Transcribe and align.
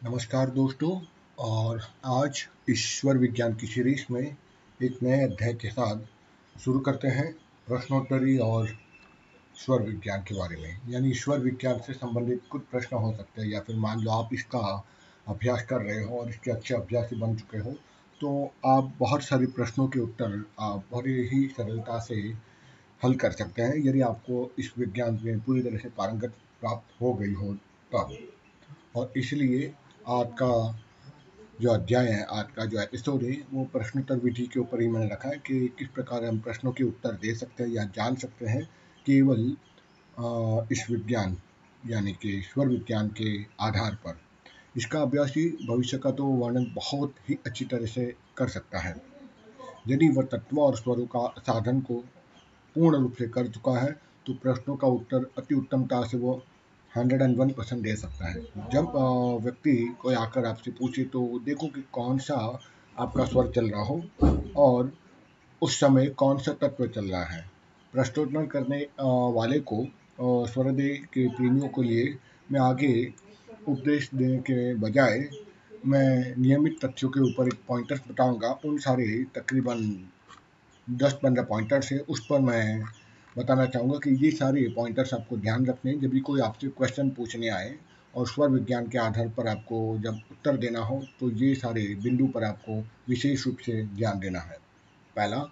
नमस्कार 0.00 0.50
दोस्तों, 0.50 0.90
और 1.38 1.80
आज 2.08 2.42
ईश्वर 2.70 3.16
विज्ञान 3.18 3.54
की 3.54 3.66
सीरीज़ 3.66 4.04
में 4.10 4.36
एक 4.80 4.96
नए 5.02 5.24
अध्याय 5.24 5.52
के 5.54 5.70
साथ 5.70 6.60
शुरू 6.60 6.78
करते 6.80 7.08
हैं 7.08 7.32
प्रश्नोत्तरी 7.66 8.36
और 8.38 8.68
ईश्वर 8.68 9.82
विज्ञान 9.82 10.22
के 10.28 10.34
बारे 10.34 10.56
में। 10.56 10.92
यानी 10.92 11.10
ईश्वर 11.10 11.40
विज्ञान 11.40 11.80
से 11.86 11.92
संबंधित 11.92 12.40
कुछ 12.50 12.62
प्रश्न 12.70 12.96
हो 12.96 13.12
सकते 13.12 13.42
हैं, 13.42 13.48
या 13.48 13.60
फिर 13.60 13.76
मान 13.76 14.00
लो 14.00 14.10
आप 14.12 14.30
इसका 14.34 14.60
अभ्यास 15.26 15.66
कर 15.70 15.82
रहे 15.82 16.02
हो 16.04 16.18
और 16.18 16.30
इसके 16.30 16.50
अच्छे 16.50 16.74
अभ्यासी 16.74 17.16
बन 17.16 17.36
चुके 17.36 17.58
हो 17.58 17.74
तो 18.20 18.32
आप 18.66 18.92
बहुत 18.98 19.22
सारे 19.22 19.46
प्रश्नों 19.58 19.86
के 19.88 20.00
उत्तर 20.00 20.42
आप 20.60 20.84
बड़ी 20.92 21.28
ही 21.28 21.46
सरलता 21.56 21.98
से 21.98 22.14
हल 23.00 23.14
कर 23.16 23.32
सकते 23.32 23.62
हैं, 23.62 23.76
यदि 23.78 24.00
आपको 24.02 24.50
इस 24.58 24.72
विज्ञान 24.78 25.20
में 25.24 25.40
पूरी 25.40 25.62
तरह 25.62 25.78
से 25.78 25.88
पारंगत 25.98 26.34
प्राप्त 26.60 27.00
हो 27.02 27.12
गई 27.14 27.32
हो 27.34 27.54
तब। 27.92 28.18
और 28.96 29.12
इसलिए 29.16 29.72
आज 30.10 30.30
का 30.32 30.80
जो 31.60 31.70
अध्याय 31.70 32.06
है, 32.06 32.22
आज 32.22 32.46
का 32.56 32.64
जो 32.64 32.80
एपिसोड 32.80 33.22
है, 33.22 33.32
वो 33.52 33.64
प्रश्नोत्तर 33.64 34.16
विधि 34.18 34.46
के 34.46 34.60
ऊपर 34.60 34.80
ही 34.82 34.88
मैंने 34.88 35.06
रखा 35.06 35.28
है 35.28 35.36
कि 35.38 35.58
किस 35.78 35.88
प्रकार 35.88 36.24
हम 36.24 36.38
प्रश्नों 36.40 36.72
के 36.72 36.84
उत्तर 36.84 37.12
दे 37.22 37.34
सकते 37.34 37.64
हैं 37.64 37.70
या 37.70 37.84
जान 37.96 38.14
सकते 38.14 38.46
हैं 38.46 38.62
केवल 39.06 39.44
इस 40.72 40.84
विज्ञान, 40.90 41.36
यानी 41.82 42.12
कि 42.12 42.36
ईश्वर 42.38 42.68
विज्ञान 42.68 43.08
के 43.20 43.30
आधार 43.60 43.94
पर। 44.04 44.18
इसका 44.76 45.02
अभ्यास 45.02 45.32
ही 45.36 45.46
भविष्य 45.68 45.98
का 45.98 46.10
तो 46.10 46.24
वर्णन 46.24 46.66
बहुत 46.74 47.14
ही 47.28 47.38
अच्छी 47.46 47.64
तरह 47.64 47.86
से 47.86 48.12
कर 48.36 48.48
सकता 48.48 48.78
है। 48.78 48.94
यदि 49.88 50.08
वह 50.08 50.28
तत्व 50.32 50.60
और 50.60 50.76
स्वरों 50.76 51.06
का 51.06 51.26
साधन 51.40 51.80
को 51.80 52.04
पूर्ण 52.76 53.02
रूप 53.02 53.14
से 53.18 53.28
कर 53.28 53.48
चुका 53.48 53.78
है 53.78 53.92
तो 54.26 54.34
प्रश्नों 54.34 54.76
का 54.76 54.88
उत्तर, 54.88 55.30
अति 55.38 55.54
उत्तमता 55.54 56.04
से 56.06 56.18
वो 56.18 56.42
हंड्रेड 56.96 57.22
एंड 57.22 57.36
वन 57.38 57.50
परसेंट 57.50 57.82
दे 57.82 57.94
सकता 57.96 58.28
है। 58.28 58.40
जब 58.72 58.92
व्यक्ति 59.44 59.76
कोई 60.00 60.14
आकर 60.16 60.46
आपसे 60.46 60.70
पूछे 60.78 61.04
तो 61.12 61.20
देखो 61.44 61.66
कि 61.68 61.82
कौन 61.92 62.18
सा 62.20 62.36
आपका 62.96 63.24
स्वर 63.24 63.50
चल 63.50 63.70
रहा 63.70 63.82
हो 63.82 64.02
और 64.58 64.92
उस 65.62 65.78
समय 65.80 66.06
कौन 66.18 66.38
सा 66.38 66.52
तत्व 66.60 66.86
चल 66.86 67.04
रहा 67.06 67.24
है। 67.24 67.44
प्रश्नोत्तर 67.94 68.46
करने 68.46 68.80
वाले 69.36 69.58
को 69.72 69.84
स्वरदेह 70.22 71.04
के 71.14 71.28
प्रेमियों 71.28 71.68
के 71.68 71.82
लिए 71.82 72.14
मैं 72.52 72.60
आगे 72.60 72.92
उपदेश 73.68 74.10
देने 74.14 74.38
के 74.40 74.74
बजाय 74.76 75.28
मैं 75.86 76.34
नियमित 76.38 76.78
तथ्यों 76.84 77.10
के 77.10 77.20
ऊपर 77.22 77.46
एक 77.46 77.58
पॉइंटर्स 77.68 78.00
बताऊँगा। 78.08 78.48
उन 78.64 78.78
सारे 78.78 79.06
तकरीबन 79.34 79.82
दस 80.88 81.12
पंद्रह 81.22 81.44
पॉइंटर्स 81.44 81.92
है। 81.92 81.98
उस 82.00 82.26
पर 82.26 82.40
मैं 82.40 82.82
बताना 83.38 83.66
चाहूँगा 83.66 83.98
कि 83.98 84.10
ये 84.24 84.30
सारे 84.30 84.66
पॉइंटर्स 84.68 85.14
आपको 85.14 85.36
ध्यान 85.36 85.66
रखने 85.66 85.94
जब 85.94 86.10
भी 86.10 86.20
कोई 86.20 86.40
आपसे 86.40 86.68
क्वेश्चन 86.68 87.10
पूछने 87.10 87.48
आए 87.48 87.74
और 88.14 88.26
स्वर 88.28 88.48
विज्ञान 88.48 88.86
के 88.88 88.98
आधार 88.98 89.28
पर 89.28 89.48
आपको 89.48 89.98
जब 89.98 90.20
उत्तर 90.30 90.56
देना 90.56 90.80
हो 90.80 91.02
तो 91.20 91.30
ये 91.30 91.54
सारे 91.54 91.86
बिंदु 92.02 92.26
पर 92.26 92.44
आपको 92.44 92.80
विशेष 93.08 93.46
रूप 93.46 93.58
से 93.58 93.82
ध्यान 93.86 94.18
देना 94.18 94.40
है। 94.40 94.56
पहला, 95.16 95.44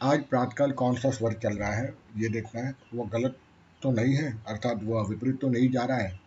आज 0.00 0.22
प्रातकाल 0.22 0.72
कौन 0.72 0.96
सा 0.96 1.10
स्वर 1.10 1.32
चल 1.32 1.56
रहा 1.56 1.72
है, 1.72 1.94
ये 2.16 2.28
देखना 2.28 2.60
है। 2.60 2.74
वो 2.94 3.04
गलत 3.04 3.36
तो 3.82 3.90
नहीं 3.90 4.14
है, 4.14 4.32
अर्थात 4.48 4.82
वह 4.82 5.06
विपरीत 5.08 5.40
तो 5.40 5.48
नहीं 5.48 5.70
जा 5.70 5.84
रहा 5.84 5.98
है। 5.98 6.20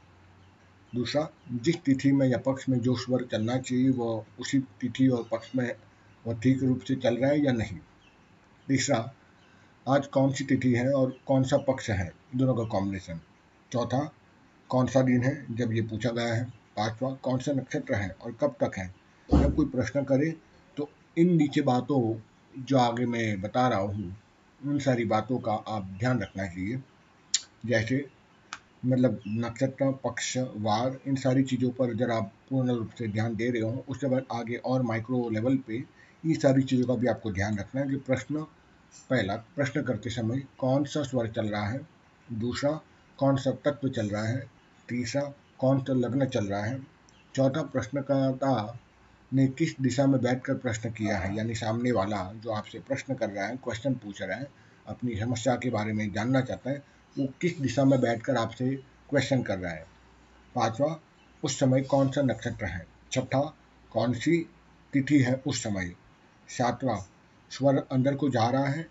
दूसरा, 0.94 1.28
जिस 1.54 1.76
तिथि 1.76 2.12
में 2.12 2.28
या 2.28 2.38
पक्ष 2.38 2.70
में 2.70 2.80
जो 2.80 2.96
स्वर 2.96 3.24
चलना 3.32 3.58
चाहिए, 3.58 3.90
वह 3.90 4.26
उसी 4.40 4.60
तिथि 4.82 5.08
और 5.08 5.28
पक्ष 5.32 5.52
में 5.56 5.70
वह 6.26 6.40
ठीक 6.40 6.64
रूप 6.64 6.82
से 6.82 6.96
चल 6.96 7.18
रहा 7.18 7.32
है 7.32 7.44
या 7.46 7.52
नहीं। 7.52 7.78
तीसरा 8.68 9.00
आज 9.88 10.06
कौन 10.08 10.32
सी 10.32 10.44
तिथि 10.44 10.72
है 10.74 10.92
और 10.94 11.10
कौन 11.28 11.44
सा 11.44 11.58
पक्ष 11.58 11.90
है? 11.90 12.12
दोनों 12.36 12.54
का 12.56 12.64
कॉम्बिनेशन 12.64 13.20
चौथा, 13.72 14.00
कौन 14.70 14.88
सा 14.88 15.02
दिन 15.02 15.24
है? 15.24 15.34
जब 15.56 15.74
ये 15.74 15.82
पूछा 15.82 16.10
गया 16.10 16.34
है। 16.34 16.44
पांचवा, 16.78 17.12
कौन 17.24 17.40
सा 17.40 17.52
नक्षत्र 17.52 17.96
है 17.96 18.10
और 18.22 18.32
कब 18.32 18.56
तक 18.64 18.78
है? 18.78 18.88
जब 19.30 19.56
कोई 19.56 19.66
प्रश्न 19.66 20.04
करे 20.04 20.32
तो 20.78 20.90
इन 21.18 21.36
नीचे 21.38 21.62
बातों 21.62 22.00
जो 22.54 22.78
आगे 22.78 23.06
मैं 23.06 23.42
बता 23.42 23.68
रहा 23.68 23.80
हूँ, 23.80 24.16
उन 24.62 24.80
सारी 24.80 25.06
बातों 25.06 25.38
का 25.40 25.54
आप 25.68 25.94
ध्यान 26.00 26.22
रखना 26.22 26.46
चाहिए। 26.46 26.82
जैसे 27.66 28.06
मतलब 28.84 29.20
नक्षत्र, 29.28 29.92
पक्ष, 30.04 30.36
वार, 30.38 31.00
इन 31.08 31.16
सारी 31.18 31.44
चीज़ों 31.44 31.72
पर 31.72 31.90
अगर 31.90 32.12
आप 32.12 32.32
पूर्ण 32.50 32.76
रूप 32.76 32.92
से 32.98 33.08
ध्यान 33.08 33.36
दे 33.36 33.50
रहे 33.52 33.62
हो। 33.62 33.86
उसके 33.90 34.08
बाद 34.08 34.26
आगे 34.34 34.56
और 34.66 34.82
माइक्रो 34.84 35.30
लेवल 35.30 35.58
पे 35.68 35.84
ये 36.24 36.36
सारी 36.36 36.64
चीज़ों 36.64 36.88
का 36.88 36.96
भी 36.96 37.08
आपको 37.08 37.32
ध्यान 37.32 37.58
रखना 37.60 37.82
है 37.82 37.88
कि 37.90 37.96
प्रश्न 38.10 38.46
पहला 39.10 39.36
प्रश्न 39.36 39.84
करते 39.84 40.10
समय 40.10 40.44
कौन 40.58 40.84
सा 40.84 41.04
स्वर 41.04 41.28
चल 41.28 41.48
रहा 41.48 41.68
है? 41.68 41.88
दूसरा, 42.34 42.82
कौन 43.18 43.38
सा 43.38 43.52
तत्व 43.52 43.90
चल 43.90 44.10
रहा 44.10 44.24
है? 44.24 44.52
तीसरा, 44.90 45.22
कौन 45.60 45.80
सा 45.80 45.94
लग्न 45.94 46.26
चल 46.26 46.46
रहा 46.46 46.64
है? 46.64 46.88
चौथा 47.36 47.62
प्रश्नकर्ता 47.62 48.80
ने 49.34 49.48
किस 49.48 49.80
दिशा 49.82 50.06
में 50.06 50.22
बैठकर 50.22 50.54
प्रश्न 50.54 50.90
किया 50.90 51.18
है? 51.18 51.36
यानी 51.36 51.56
सामने 51.56 51.92
वाला 51.92 52.34
जो 52.34 52.52
आपसे 52.52 52.80
प्रश्न 52.80 53.14
कर 53.14 53.30
रहा 53.30 53.46
है 53.46 53.56
क्वेश्चन 53.56 53.94
पूछ 53.94 54.22
रहा 54.22 54.38
है, 54.38 54.48
अपनी 54.88 55.16
समस्या 55.16 55.56
के 55.56 55.70
बारे 55.70 55.94
में 55.94 56.14
जानना 56.14 56.42
चाहता 56.42 56.70
है, 56.70 56.84
वो 57.20 57.28
किस 57.42 57.60
दिशा 57.60 57.86
में 57.86 58.02
बैठकर 58.02 58.36
आपसे 58.36 58.76
क्वेश्चन 59.10 59.44
कर 59.44 59.58
रहा 59.58 59.74
है? 59.74 59.86
पांचवा, 60.56 61.00
उस 61.44 61.60
समय 61.60 61.82
कौन 61.82 62.10
सा 62.10 62.22
नक्षत्र 62.22 62.66
है? 62.66 62.88
छठा, 63.12 63.56
कौन 63.92 64.14
सी 64.14 64.50
तिथि 64.94 65.20
है 65.20 65.42
उस 65.48 65.64
समय? 65.64 65.96
सातवां 66.50 67.00
स्वर 67.58 67.88
अंदर 67.92 68.16
को 68.16 68.30
जा 68.30 68.50
रहा 68.50 68.68
है 68.68 68.88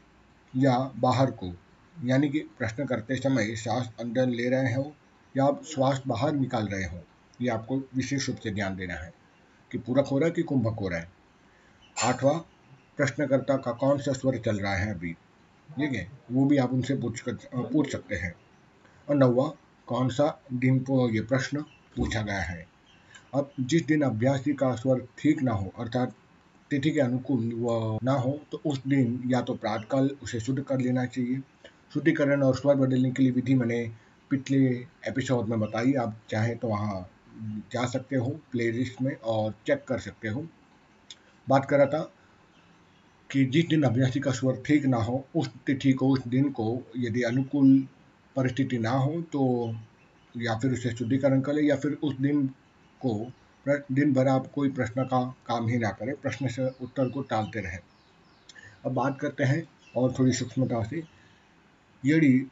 या 0.56 0.92
बाहर 0.96 1.30
को? 1.30 1.56
यानी 2.04 2.28
कि 2.28 2.38
प्रश्न 2.38 2.86
करते 2.86 3.16
समय 3.16 3.56
श्वास 3.56 3.92
अंदर 4.00 4.26
ले 4.26 4.48
रहे 4.48 4.74
हो 4.74 4.96
या 5.36 5.44
आप 5.44 5.64
श्वास 5.64 6.02
बाहर 6.06 6.32
निकाल 6.32 6.66
रहे 6.66 6.84
हो? 6.84 7.00
ये 7.42 7.48
आपको 7.48 7.78
विशेष 7.78 8.28
रूप 8.28 8.38
से 8.38 8.50
ध्यान 8.50 8.76
देना 8.76 8.94
है 8.94 9.14
कि 9.72 9.78
पूरक 9.78 10.06
हो 10.06 10.18
रहा 10.18 10.26
है 10.26 10.30
कि 10.30 10.42
कुंभक 10.42 10.78
हो 10.80 10.88
रहा 10.88 10.98
है। 10.98 11.12
आठवां, 12.04 12.38
प्रश्नकर्ता 12.96 13.56
का 13.56 13.72
कौन 13.72 13.98
सा 13.98 14.12
स्वर 14.12 14.38
चल 14.38 14.58
रहा 14.58 14.74
है 14.74 14.94
अभी? 14.94 15.12
ठीक 15.70 15.92
है, 15.92 16.08
वो 16.32 16.44
भी 16.44 16.56
आप 16.56 16.72
उनसे 16.72 16.96
पूछ 16.96 17.20
कर, 17.20 17.32
पूछ 17.54 17.92
सकते 17.92 18.14
हैं। 18.14 18.34
और 19.08 19.14
नौवा, 19.14 19.52
कौन 19.86 20.08
सा 20.08 20.42
दिन 20.52 20.78
को 20.78 21.10
ये 21.10 21.20
प्रश्न 21.20 21.62
पूछा 21.96 22.22
गया 22.22 22.40
है? 22.40 22.66
अब 23.34 23.50
जिस 23.60 23.86
दिन 23.86 24.02
अभ्यासी 24.02 24.54
का 24.54 24.74
स्वर 24.74 25.06
ठीक 25.18 25.42
ना 25.42 25.52
हो, 25.52 25.72
अर्थात 25.78 26.14
तिथि 26.70 26.90
के 26.90 27.00
अनुकूल 27.00 27.52
वह 27.54 27.98
ना 28.04 28.12
हो 28.12 28.38
तो 28.52 28.60
उस 28.66 28.80
दिन 28.86 29.22
या 29.26 29.40
तो 29.40 29.54
प्रातकाल 29.54 30.10
उसे 30.22 30.40
शुद्ध 30.40 30.60
कर 30.62 30.80
लेना 30.80 31.04
चाहिए। 31.06 31.40
शुद्धिकरण 31.94 32.42
और 32.42 32.54
स्वर 32.56 32.74
बदलने 32.74 33.10
के 33.10 33.22
लिए 33.22 33.32
विधि 33.32 33.54
मैंने 33.54 33.80
पिछले 34.30 34.58
एपिसोड 35.08 35.48
में 35.48 35.58
बताई। 35.60 35.92
आप 35.92 36.16
चाहे 36.30 36.54
तो 36.54 36.68
वहाँ 36.68 37.08
जा 37.72 37.84
सकते 37.86 38.16
हो 38.16 38.30
प्ले 38.52 38.70
में 39.02 39.14
और 39.16 39.54
चेक 39.66 39.84
कर 39.88 39.98
सकते 39.98 40.28
हो। 40.28 40.46
बात 41.46 41.64
कर 41.64 41.76
रहा 41.76 41.86
था 41.86 42.10
कि 43.30 43.44
जिस 43.44 43.66
दिन 43.68 43.82
अभ्यासी 43.82 44.20
का 44.20 44.30
स्वर 44.30 44.62
ठीक 44.66 44.84
ना 44.86 44.96
हो, 44.96 45.24
उस 45.36 45.48
तिथि 45.66 45.92
को, 45.92 46.08
उस 46.08 46.26
दिन 46.28 46.48
को 46.50 46.82
यदि 46.96 47.22
अनुकूल 47.22 47.78
परिस्थिति 48.36 48.78
ना 48.78 48.90
हो 48.90 49.20
तो 49.32 49.74
या 50.36 50.58
फिर 50.58 50.72
उसे 50.72 50.90
शुद्धिकरण 50.90 51.40
करें 51.40 51.62
या 51.62 51.76
फिर 51.76 51.96
उस 52.02 52.16
दिन 52.18 52.46
को 53.00 53.14
दिन 53.68 54.12
भर 54.12 54.28
आप 54.28 54.46
कोई 54.54 54.70
प्रश्न 54.70 55.04
का 55.04 55.24
काम 55.46 55.68
ही 55.68 55.78
ना 55.78 55.90
करें, 55.90 56.14
प्रश्न 56.14 56.48
से 56.48 56.66
उत्तर 56.82 57.08
को 57.08 57.22
टालते 57.22 57.60
रहें। 57.60 57.78
अब 58.86 58.92
बात 58.92 59.18
करते 59.20 59.44
हैं 59.44 59.62
और 59.96 60.12
थोड़ी 60.18 60.32
सूक्ष्मता 60.32 60.82
से। 60.82 61.02
यदि 62.02 62.50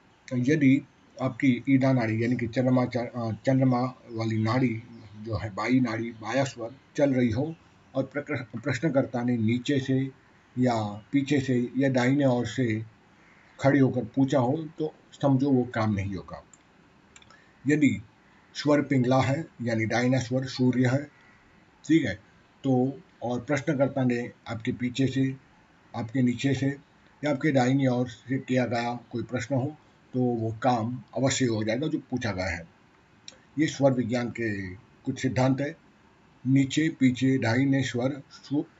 यदि 0.50 0.82
आपकी 1.16 1.62
ईदा 1.68 1.92
नाड़ी, 1.92 2.22
यानी 2.22 2.36
कि 2.36 2.46
चंद्रमा 2.46 2.84
चंद्रमा 2.86 3.80
वाली 4.10 4.42
नाड़ी 4.42 4.82
जो 5.22 5.36
है, 5.36 5.50
बाई 5.54 5.80
नाड़ी, 5.80 6.10
बाया 6.12 6.44
स्वर 6.44 6.74
चल 6.96 7.12
रही 7.14 7.30
हो 7.30 7.54
और 7.94 8.10
प्रश्नकर्ता 8.14 9.22
ने 9.22 9.36
नीचे 9.36 9.78
से 9.80 9.98
या 10.56 10.74
पीछे 11.12 11.40
से 11.40 11.56
या 11.78 11.88
दाहिने 11.88 12.26
ओर 12.26 12.46
से 12.46 12.66
खड़े 13.60 13.80
होकर 13.80 14.04
पूछा 14.14 14.38
हो 14.38 14.56
तो 14.78 14.92
समझो 15.22 15.50
वो 15.50 15.64
काम 15.74 15.94
नहीं 15.94 16.14
होगा। 16.14 16.42
यदि 17.66 18.00
स्वर 18.54 18.82
पिंगला 18.82 19.20
है, 19.20 19.46
यानी 19.62 19.86
डायनास्वर 19.86 20.44
सूर्य 20.44 20.88
है। 20.88 21.04
ठीक 21.84 22.04
है? 22.04 22.14
तो 22.64 23.00
और 23.22 23.40
प्रश्नकर्ता 23.40 24.04
ने 24.04 24.30
आपके 24.48 24.72
पीछे 24.72 25.06
से, 25.06 25.36
आपके 25.96 26.22
नीचे 26.22 26.54
से, 26.54 26.66
या 27.24 27.30
आपके 27.30 27.52
दाहिनी 27.52 27.86
ओर 27.86 28.08
से 28.08 28.38
किया 28.38 28.66
गया 28.66 28.98
कोई 29.10 29.22
प्रश्न 29.22 29.54
हो 29.54 29.76
तो 30.14 30.20
वो 30.20 30.50
काम 30.62 31.02
अवश्य 31.16 31.44
हो 31.44 31.64
जाएगा 31.64 31.86
जो 31.86 31.98
पूछा 31.98 32.32
गया 32.32 32.46
है। 32.46 32.66
ये 33.58 33.66
स्वर 33.66 33.92
विज्ञान 33.92 34.28
के 34.30 34.74
कुछ 34.74 35.22
सिद्धांत 35.22 35.60
है। 35.60 35.76
नीचे, 36.46 36.88
पीछे, 36.88 37.38
दाहिने 37.38 37.82
स्वर 37.82 38.22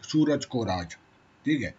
सूरज 0.03 0.45
को 0.45 0.65
राज। 0.65 0.97
ठीक 1.45 1.63
है? 1.63 1.75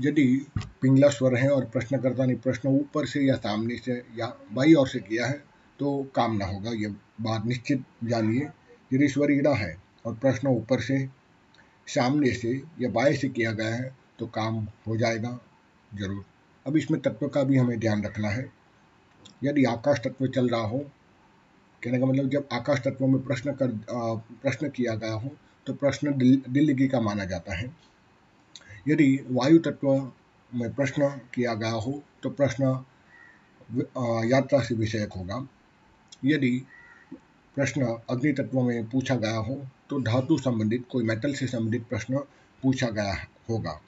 यदि 0.00 0.46
पिंगला 0.82 1.08
स्वर 1.08 1.36
है 1.36 1.48
और 1.48 1.64
प्रश्नकर्ता 1.64 2.26
ने 2.26 2.34
प्रश्न 2.34 2.68
ऊपर 2.68 3.06
से 3.06 3.20
या 3.20 3.36
सामने 3.36 3.76
से 3.76 4.02
या 4.16 4.26
बाई 4.52 4.74
ओर 4.74 4.88
से 4.88 4.98
किया 4.98 5.26
है 5.26 5.51
तो 5.80 6.02
काम 6.14 6.36
ना 6.36 6.46
होगा 6.46 6.70
ये 6.72 6.88
बात 7.20 7.46
निश्चित 7.46 7.84
जानिए। 8.04 8.48
यदि 8.90 9.08
स्वर 9.08 9.32
ईड़ा 9.32 9.54
है 9.56 9.76
और 10.06 10.14
प्रश्न 10.16 10.48
ऊपर 10.48 10.80
से 10.80 11.06
सामने 11.88 12.30
से 12.32 12.50
या 12.80 12.88
बाएँ 12.90 13.16
से 13.16 13.28
किया 13.30 13.52
गया 13.52 13.74
है 13.74 13.94
तो 14.18 14.26
काम 14.28 14.66
हो 14.86 14.96
जाएगा 14.96 15.38
ज़रूर। 15.90 16.24
अब 16.66 16.76
इसमें 16.76 17.00
तत्व 17.00 17.28
का 17.28 17.42
भी 17.42 17.56
हमें 17.56 17.78
ध्यान 17.80 18.04
रखना 18.04 18.28
है। 18.28 18.50
यदि 19.44 19.64
आकाश 19.66 20.00
तत्व 20.00 20.26
चल 20.28 20.48
रहा 20.48 20.60
हो 20.62 20.78
कहने 21.82 21.98
का 21.98 22.06
मतलब 22.06 22.28
जब 22.30 22.48
आकाश 22.52 22.80
तत्वों 22.80 23.08
में 23.08 23.22
प्रश्न 23.24 23.52
कर 23.52 23.70
प्रश्न 24.42 24.68
किया 24.70 24.94
गया 24.94 25.12
हो 25.12 25.30
तो 25.66 25.72
प्रश्न 25.74 26.12
दिल, 26.12 26.42
दिल्ली 26.48 26.88
का 26.88 27.00
माना 27.00 27.24
जाता 27.24 27.56
है। 27.56 27.70
यदि 28.88 29.24
वायु 29.30 29.58
तत्व 29.60 29.88
में 30.50 30.72
प्रश्न 30.74 31.08
किया 31.34 31.54
गया 31.54 31.70
हो 31.72 32.00
तो 32.22 32.30
प्रश्न 32.32 32.84
यात्रा 34.26 34.60
से 34.60 34.74
विषयक 34.74 35.12
होगा। 35.12 35.46
यदि 36.22 36.50
प्रश्न 37.56 37.96
अग्नि 38.10 38.32
तत्व 38.32 38.60
में 38.62 38.88
पूछा 38.90 39.14
गया 39.16 39.36
हो 39.38 39.54
तो 39.90 40.00
धातु 40.00 40.38
संबंधित 40.38 40.84
कोई 40.90 41.04
मेटल 41.04 41.32
से 41.34 41.46
संबंधित 41.46 41.86
प्रश्न 41.88 42.18
पूछा 42.62 42.88
गया 42.90 43.14
होगा। 43.50 43.80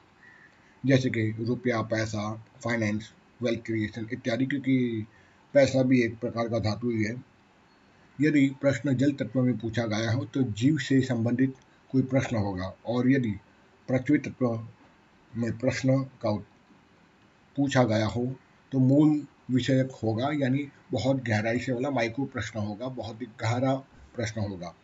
जैसे 0.85 1.11
कि 1.11 1.31
रुपया, 1.41 1.81
पैसा 1.83 2.33
फाइनेंस 2.65 3.11
वेल्थ 3.43 3.65
क्रिएशन 3.67 4.09
इत्यादि, 4.13 4.47
क्योंकि 4.47 5.07
पैसा 5.55 5.83
भी 5.83 6.01
एक 6.03 6.19
प्रकार 6.19 6.49
का 6.49 6.59
धातु 6.61 6.91
ही 6.91 7.05
है। 7.05 7.15
यदि 8.19 8.49
प्रश्न 8.61 8.97
जल 8.97 9.13
तत्व 9.13 9.43
में 9.43 9.57
पूछा 9.59 9.87
गया 9.87 10.13
हो 10.13 10.25
तो 10.25 10.43
जीव 10.53 10.79
से 10.79 11.01
संबंधित 11.03 11.55
कोई 11.91 12.03
प्रश्न 12.05 12.37
होगा, 12.37 12.73
और 12.87 13.11
यदि 13.11 13.35
पृथ्वी 13.89 14.19
तत्व 14.19 14.67
में 15.33 15.59
प्रश्न 15.59 15.99
का 16.23 16.33
पूछा 17.57 17.85
गया 17.85 18.07
हो 18.07 18.27
तो 18.73 18.79
मूल 18.81 19.19
विषयक 19.51 19.91
होगा, 19.91 20.31
यानी 20.33 20.69
बहुत 20.93 21.17
गहराई 21.17 21.59
से 21.59 21.73
वाला 21.73 21.91
माइक्रो 21.91 22.25
प्रश्न 22.25 22.61
होगा, 22.61 22.87
बहुत 22.87 23.23
ही 23.23 23.27
गहरा 23.27 23.75
प्रश्न 24.15 24.41
होगा। 24.41 24.75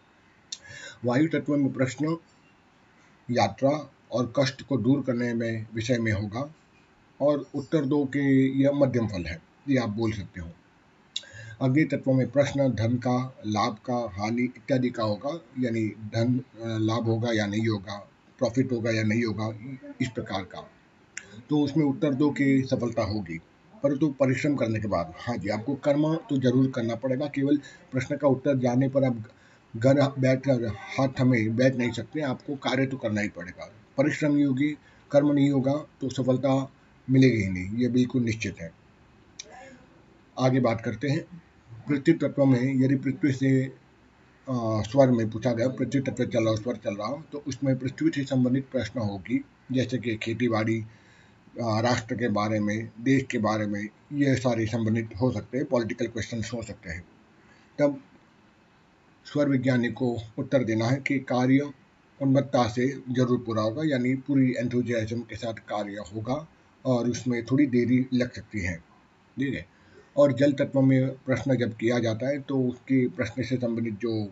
वायु 1.05 1.29
तत्व 1.29 1.57
में 1.57 1.73
प्रश्न, 1.73 2.17
यात्रा 3.31 3.91
और 4.13 4.33
कष्ट 4.39 4.63
को 4.63 4.77
दूर 4.77 5.03
करने 5.03 5.35
में, 5.35 5.67
विषय 5.75 5.99
में 5.99 6.13
होगा। 6.13 6.55
और 7.21 7.47
उत्तर 7.55 7.85
दो 7.85 8.05
के, 8.05 8.49
यह 8.63 8.71
मध्यम 8.73 9.09
फल 9.09 9.25
है, 9.25 9.43
ये 9.69 9.79
आप 9.79 9.89
बोल 9.89 10.13
सकते 10.13 10.41
हो। 10.41 10.51
अग्नि 11.61 11.85
तत्व 11.85 12.13
में 12.13 12.31
प्रश्न, 12.31 12.69
धन 12.69 12.97
का, 12.97 13.43
लाभ 13.47 13.75
का, 13.75 14.11
हानि 14.13 14.43
इत्यादि 14.43 14.91
का 14.91 15.03
होगा, 15.03 15.41
यानी 15.59 15.89
धन, 15.89 16.45
लाभ 16.59 17.05
होगा 17.05 17.33
या 17.33 17.47
नहीं 17.47 17.69
होगा 17.69 18.07
प्रॉफिट 18.39 18.73
होगा 18.73 18.91
या 18.91 19.03
नहीं 19.03 19.25
होगा, 19.25 19.59
इस 20.01 20.09
प्रकार 20.09 20.43
का। 20.43 20.71
तो 21.51 21.61
उसमें 21.61 21.85
उत्तर 21.85 22.15
दो 22.15 22.31
की 22.31 22.63
सफलता 22.63 23.03
होगी। 23.03 23.41
परंतु 23.83 23.99
तो 23.99 24.13
परिश्रम 24.17 24.55
करने 24.57 24.81
के 24.81 24.89
बाद। 24.89 25.13
हाँ 25.19 25.37
जी, 25.37 25.49
आपको 25.49 25.75
कर्म 25.85 26.15
तो 26.29 26.37
ज़रूर 26.39 26.71
करना 26.75 26.95
पड़ेगा, 26.97 27.27
केवल 27.29 27.57
प्रश्न 27.93 28.17
का 28.17 28.29
उत्तर 28.29 28.59
जाने 28.59 28.89
पर 28.89 29.05
आप 29.05 29.23
घर 29.75 30.01
बैठ 30.19 30.49
हाथ 30.91 31.21
हमें 31.21 31.57
बैठ 31.57 31.77
नहीं 31.77 31.91
सकते, 31.93 32.21
आपको 32.23 32.55
कार्य 32.59 32.87
तो 32.87 32.97
करना 32.97 33.21
ही 33.21 33.29
पड़ेगा। 33.31 33.71
परिश्रम 33.99 34.33
नहीं 34.33 34.45
होगी 34.45 34.77
कर्म 35.11 35.33
नहीं 35.33 35.51
होगा 35.51 35.73
तो 36.01 36.09
सफलता 36.11 36.55
मिलेगी 37.09 37.43
ही 37.43 37.49
नहीं, 37.49 37.79
ये 37.79 37.89
बिल्कुल 37.91 38.23
निश्चित 38.23 38.61
है। 38.61 38.73
आगे 40.37 40.61
बात 40.61 40.81
करते 40.81 41.09
हैं। 41.09 41.25
पृथ्वी 41.71 42.13
तत्व 42.15 42.45
में 42.45 42.83
यदि 42.83 42.97
पृथ्वी 42.97 43.33
से 43.33 43.51
स्वर 44.49 45.11
में 45.11 45.29
पूछा 45.31 45.53
गया, 45.53 45.69
पृथ्वी 45.69 46.01
तत्व 46.01 46.25
चल 46.25 46.45
रहा, 46.45 46.55
स्वर 46.57 46.77
चल 46.77 46.95
रहा 46.95 47.23
तो 47.33 47.43
उसमें 47.47 47.79
पृथ्वी 47.79 48.11
से 48.11 48.25
संबंधित 48.25 48.67
प्रश्न 48.73 49.01
होगी, 49.01 49.41
जैसे 49.73 49.99
कि 49.99 50.17
खेती 50.17 50.49
बाड़ी 50.49 50.81
राष्ट्र 51.55 52.15
के 52.15 52.29
बारे 52.29 52.61
में, 52.61 52.91
देश 53.01 53.23
के 53.31 53.39
बारे 53.39 53.67
में 53.67 53.81
ये 54.13 54.35
सारे 54.37 54.67
संबंधित 54.67 55.11
हो 55.21 55.31
सकते 55.33 55.59
हैं 55.59 55.67
पॉलिटिकल 55.67 56.07
क्वेश्चन 56.07 56.43
हो 56.55 56.63
सकते 56.63 56.91
हैं। 56.91 57.03
तब 57.79 58.01
स्वर 59.27 59.49
विज्ञानी 59.49 59.89
को 59.93 60.17
उत्तर 60.39 60.65
देना 60.65 60.87
है 60.87 60.97
कि 61.07 61.19
कार्य 61.21 61.71
उन्मत्ता 62.21 62.67
से 62.69 62.87
ज़रूर 62.87 63.39
पूरा 63.39 63.63
होगा, 63.63 63.83
यानी 63.85 64.15
पूरी 64.17 64.51
एंथुजियाज्म 64.53 65.21
के 65.21 65.37
साथ 65.37 65.55
कार्य 65.69 66.05
होगा 66.15 66.47
और 66.85 67.09
उसमें 67.11 67.45
थोड़ी 67.47 67.67
देरी 67.67 68.07
लग 68.13 68.33
सकती 68.33 68.61
है। 68.61 68.77
ठीक 69.37 69.55
है? 69.55 69.67
और 70.17 70.33
जल 70.33 70.53
तत्व 70.53 70.81
में 70.81 71.09
प्रश्न 71.27 71.57
जब 71.57 71.77
किया 71.77 71.99
जाता 71.99 72.29
है 72.29 72.41
तो 72.41 72.59
उसके 72.63 73.07
प्रश्न 73.09 73.43
से 73.43 73.57
संबंधित 73.57 73.99
जो 74.01 74.25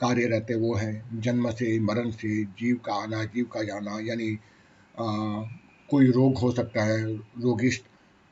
कार्य 0.00 0.26
रहते 0.26 0.54
वो 0.54 0.74
हैं 0.74 1.20
जन्म 1.20 1.50
से, 1.50 1.78
मरण 1.80 2.10
से, 2.10 2.44
जीव 2.44 2.76
का 2.76 2.94
आना, 2.94 3.24
जीव 3.24 3.44
का 3.44 3.62
जाना, 3.62 3.98
यानी 4.00 4.30
कोई 5.90 6.10
रोग 6.10 6.38
हो 6.38 6.50
सकता 6.52 6.82
है 6.84 7.14
रोगिष्ट 7.16 7.82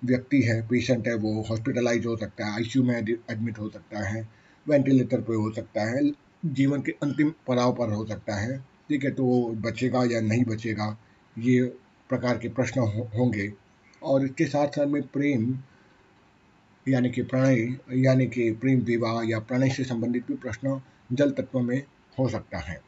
व्यक्ति 0.05 0.41
है 0.43 0.61
पेशेंट 0.69 1.09
है 1.09 1.15
वो 1.15 1.43
हॉस्पिटलाइज 1.43 2.07
हो 2.07 2.17
सकता 2.17 2.47
है 2.47 2.55
आईसीयू 2.55 2.85
में 2.85 2.97
एडमिट 2.97 3.59
हो 3.59 3.69
सकता 3.69 4.09
है 4.09 4.29
वेंटिलेटर 4.67 5.21
पे 5.21 5.35
हो 5.35 5.51
सकता 5.53 5.85
है 5.91 6.11
जीवन 6.45 6.83
के 6.83 6.93
अंतिम 7.03 7.33
पड़ाव 7.47 7.73
पर 7.73 7.93
हो 7.93 8.05
सकता 8.07 8.35
है 8.35 8.59
ठीक 8.59 9.05
है 9.05 9.11
तो 9.11 9.25
वो 9.25 9.49
बचेगा 9.61 10.05
या 10.05 10.21
नहीं 10.21 10.45
बचेगा 10.45 10.97
ये 11.39 11.63
प्रकार 12.09 12.39
के 12.39 12.49
प्रश्न 12.49 12.81
हो, 12.81 13.11
होंगे। 13.19 13.53
और 14.03 14.25
इसके 14.25 14.45
साथ 14.47 14.69
साथ 14.69 14.87
में 14.87 15.03
प्रेम 15.03 15.59
यानी 16.89 17.11
कि 17.11 17.23
प्रणय 17.23 17.79
यानी 18.03 18.27
कि 18.27 18.51
प्रेम 18.53 18.81
विवाह 18.81 19.23
या 19.25 19.39
प्रणय 19.39 19.71
से 19.71 19.85
संबंधित 19.85 20.27
भी 20.29 20.35
प्रश्न 20.35 20.81
जल 21.13 21.31
तत्व 21.31 21.61
में 21.61 21.83
हो 22.19 22.29
सकता 22.29 22.59
है। 22.59 22.81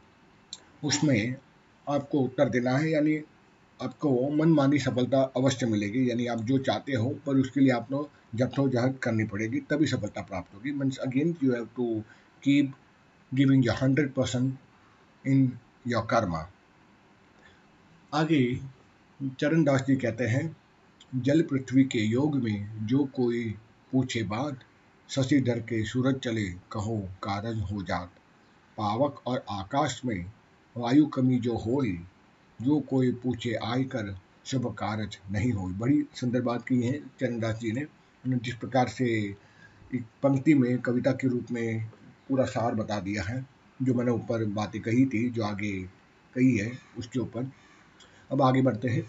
उसमें 0.83 1.35
आपको 1.87 2.19
उत्तर 2.19 2.49
देना 2.49 2.77
है 2.77 2.91
यानी 2.91 3.21
आपको 3.81 4.29
मनमानी 4.29 4.79
सफलता 4.79 5.21
अवश्य 5.37 5.65
मिलेगी, 5.65 6.09
यानी 6.09 6.25
आप 6.27 6.41
जो 6.41 6.57
चाहते 6.59 6.93
हो, 6.93 7.09
पर 7.25 7.37
उसके 7.37 7.59
लिए 7.59 7.71
आपको 7.71 8.09
जद्दोजहद 8.35 8.97
करनी 9.03 9.23
पड़ेगी, 9.23 9.59
तभी 9.59 9.87
सफलता 9.87 10.21
प्राप्त 10.21 10.53
होगी। 10.55 10.71
Means 10.71 10.97
again 10.97 11.35
you 11.43 11.53
have 11.53 11.67
to 11.75 12.03
keep 12.43 12.73
giving 13.31 13.65
your 13.65 13.75
hundred 13.75 14.13
percent 14.13 14.57
in 15.25 15.51
your 15.87 16.05
karma 16.05 16.47
आगे, 18.13 18.43
चरण 19.39 19.63
दास 19.63 19.85
जी 19.87 19.95
कहते 19.95 20.23
हैं, 20.23 20.55
जल 21.15 21.41
पृथ्वी 21.41 21.83
के 21.83 21.99
योग 21.99 22.35
में 22.35 22.87
जो 22.87 23.03
कोई 23.15 23.43
पूछे 23.91 24.23
बात, 24.23 24.59
शशि 25.09 25.39
डर 25.39 25.59
के 25.59 25.83
सूरज 25.85 26.19
चले, 26.19 26.47
कहो 26.71 26.97
कारज 27.23 27.59
हो 27.71 27.81
जात। 27.83 28.11
पावक 28.77 29.21
और 29.27 29.43
आकाश 29.49 30.01
में 30.05 30.31
वायु 30.75 31.05
कमी 31.05 31.39
जो 31.39 31.55
होई 31.57 31.99
जो 32.61 32.79
कोई 32.79 33.11
पूछे 33.11 33.53
आय 33.53 33.83
कर 33.83 34.17
शुभ 34.45 34.73
कारज 34.73 35.17
नहीं 35.31 35.51
हो। 35.51 35.67
बड़ी 35.67 36.05
सुंदर 36.13 36.41
बात 36.41 36.67
की 36.67 36.81
है 36.81 36.99
चरणदास 36.99 37.59
जी 37.59 37.71
ने। 37.71 37.85
जिस 38.27 38.55
प्रकार 38.55 38.87
से 38.87 39.05
एक 39.95 40.03
पंक्ति 40.23 40.53
में 40.53 40.77
कविता 40.77 41.11
के 41.11 41.27
रूप 41.27 41.45
में 41.51 41.89
पूरा 42.29 42.45
सार 42.45 42.75
बता 42.75 42.99
दिया 42.99 43.23
है, 43.23 43.45
जो 43.81 43.93
मैंने 43.93 44.11
ऊपर 44.11 44.45
बातें 44.45 44.81
कही 44.81 45.05
थी, 45.05 45.29
जो 45.29 45.43
आगे 45.43 45.83
कही 46.35 46.57
है 46.57 46.71
उसके 46.97 47.19
ऊपर। 47.19 47.51
अब 48.31 48.41
आगे 48.41 48.61
बढ़ते 48.61 48.89
हैं। 48.89 49.03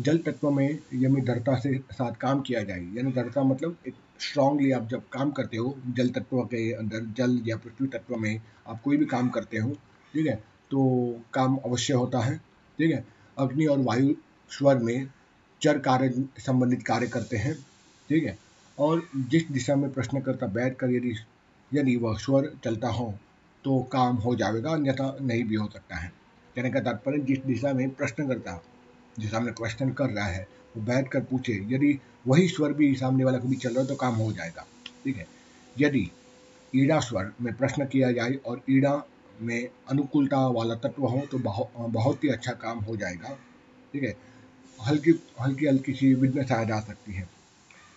जल 0.00 0.18
तत्व 0.18 0.50
में 0.50 0.78
यदि 0.94 1.20
दृढ़ता 1.20 1.58
से 1.58 1.78
साथ 1.92 2.12
काम 2.12 2.40
किया 2.40 2.62
जाए। 2.62 2.80
यानी 2.80 3.12
दृढ़ता 3.12 3.42
मतलब 3.42 3.76
एक 3.88 3.94
स्ट्रांगली 4.18 4.70
आप 4.70 4.88
जब 4.88 5.08
काम 5.08 5.30
करते 5.30 5.56
हो, 5.56 5.78
जल 5.88 6.08
तत्व 6.08 6.42
के 6.42 6.72
अंदर, 6.72 7.00
जल 7.00 7.42
या 7.46 7.56
पृथ्वी 7.56 7.88
तत्व 7.88 8.16
में 8.16 8.40
आप 8.68 8.82
कोई 8.82 8.96
भी 8.96 9.04
काम 9.04 9.28
करते 9.28 9.58
हो, 9.58 9.70
ठीक 10.14 10.26
है? 10.26 10.34
तो 10.70 10.78
काम 11.34 11.56
अवश्य 11.56 11.94
होता 11.94 12.18
है। 12.18 12.53
ठीक 12.78 12.90
है? 12.90 13.04
अग्नि 13.38 13.66
और 13.66 13.78
वायु 13.80 14.14
स्वर 14.50 14.78
में 14.78 15.08
चर 15.62 15.78
कार्य 15.78 16.24
संबंधित 16.38 16.82
कार्य 16.82 17.06
करते 17.06 17.36
हैं, 17.36 17.54
ठीक 18.10 18.24
है? 18.24 18.38
और 18.78 19.02
जिस 19.16 19.48
दिशा 19.50 19.76
में 19.76 19.92
प्रश्नकर्ता 19.92 20.46
बैठ 20.48 20.76
कर 20.76 20.90
यदि 20.90 21.14
यदि 21.72 21.96
वह 21.96 22.16
स्वर 22.18 22.50
चलता 22.64 22.88
हो 22.88 23.14
तो 23.64 23.78
काम 23.92 24.16
हो 24.16 24.34
जाएगा, 24.36 24.70
अन्यथा 24.70 25.16
नहीं 25.20 25.44
भी 25.44 25.54
हो 25.54 25.68
सकता 25.68 25.96
है। 25.96 26.12
कहने 26.56 26.70
का 26.70 26.80
तात्पर्य, 26.80 27.18
जिस 27.18 27.38
दिशा 27.44 27.72
में 27.72 27.88
प्रश्नकर्ता 27.90 28.62
जो 29.18 29.28
सामने 29.28 29.52
क्वेश्चन 29.52 29.90
कर 29.92 30.10
रहा 30.10 30.26
है, 30.26 30.46
वो 30.76 30.82
बैठ 30.82 31.08
कर 31.08 31.20
पूछे, 31.20 31.52
यदि 31.68 31.98
वही 32.26 32.48
स्वर 32.48 32.72
भी 32.72 32.94
सामने 32.94 33.24
वाला 33.24 33.38
कभी 33.38 33.56
चल 33.56 33.70
रहा 33.70 33.80
है 33.80 33.86
तो 33.86 33.94
काम 33.94 34.14
हो 34.14 34.30
जाएगा, 34.32 34.66
ठीक 35.04 35.16
है? 35.16 35.26
यदि 35.76 36.10
ईड़ा 36.72 36.98
स्वर 37.00 37.32
में 37.40 37.52
प्रश्न 37.54 37.86
किया 37.86 38.10
जाए 38.12 38.34
और 38.46 38.62
ईड़ा 38.70 38.94
में 39.40 39.68
अनुकूलता 39.90 40.46
वाला 40.48 40.74
तत्व 40.74 41.06
हो 41.06 41.22
तो 41.30 41.38
बहुत 41.38 42.24
ही 42.24 42.28
अच्छा 42.28 42.52
काम 42.54 42.78
हो 42.80 42.96
जाएगा। 42.96 43.36
ठीक 43.92 44.02
है? 44.02 44.16
हल्की 44.78 45.10
हल्की 45.40 45.66
हल्की 45.66 45.92
सी 45.92 46.12
विघ्न 46.14 46.44
आ 46.52 46.62
जा 46.64 46.80
सकती 46.80 47.12
है। 47.12 47.28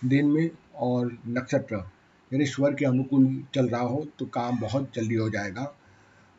दिन 0.06 0.26
में 0.26 0.50
और 0.76 1.18
नक्षत्र, 1.28 1.84
यदि 2.32 2.46
स्वर 2.46 2.74
के 2.74 2.86
अनुकूल 2.86 3.44
चल 3.56 3.68
रहा 3.68 3.82
हो 3.82 4.06
तो 4.20 4.26
काम 4.26 4.60
बहुत 4.60 4.92
जल्दी 4.96 5.16
हो 5.16 5.30
जाएगा। 5.30 5.74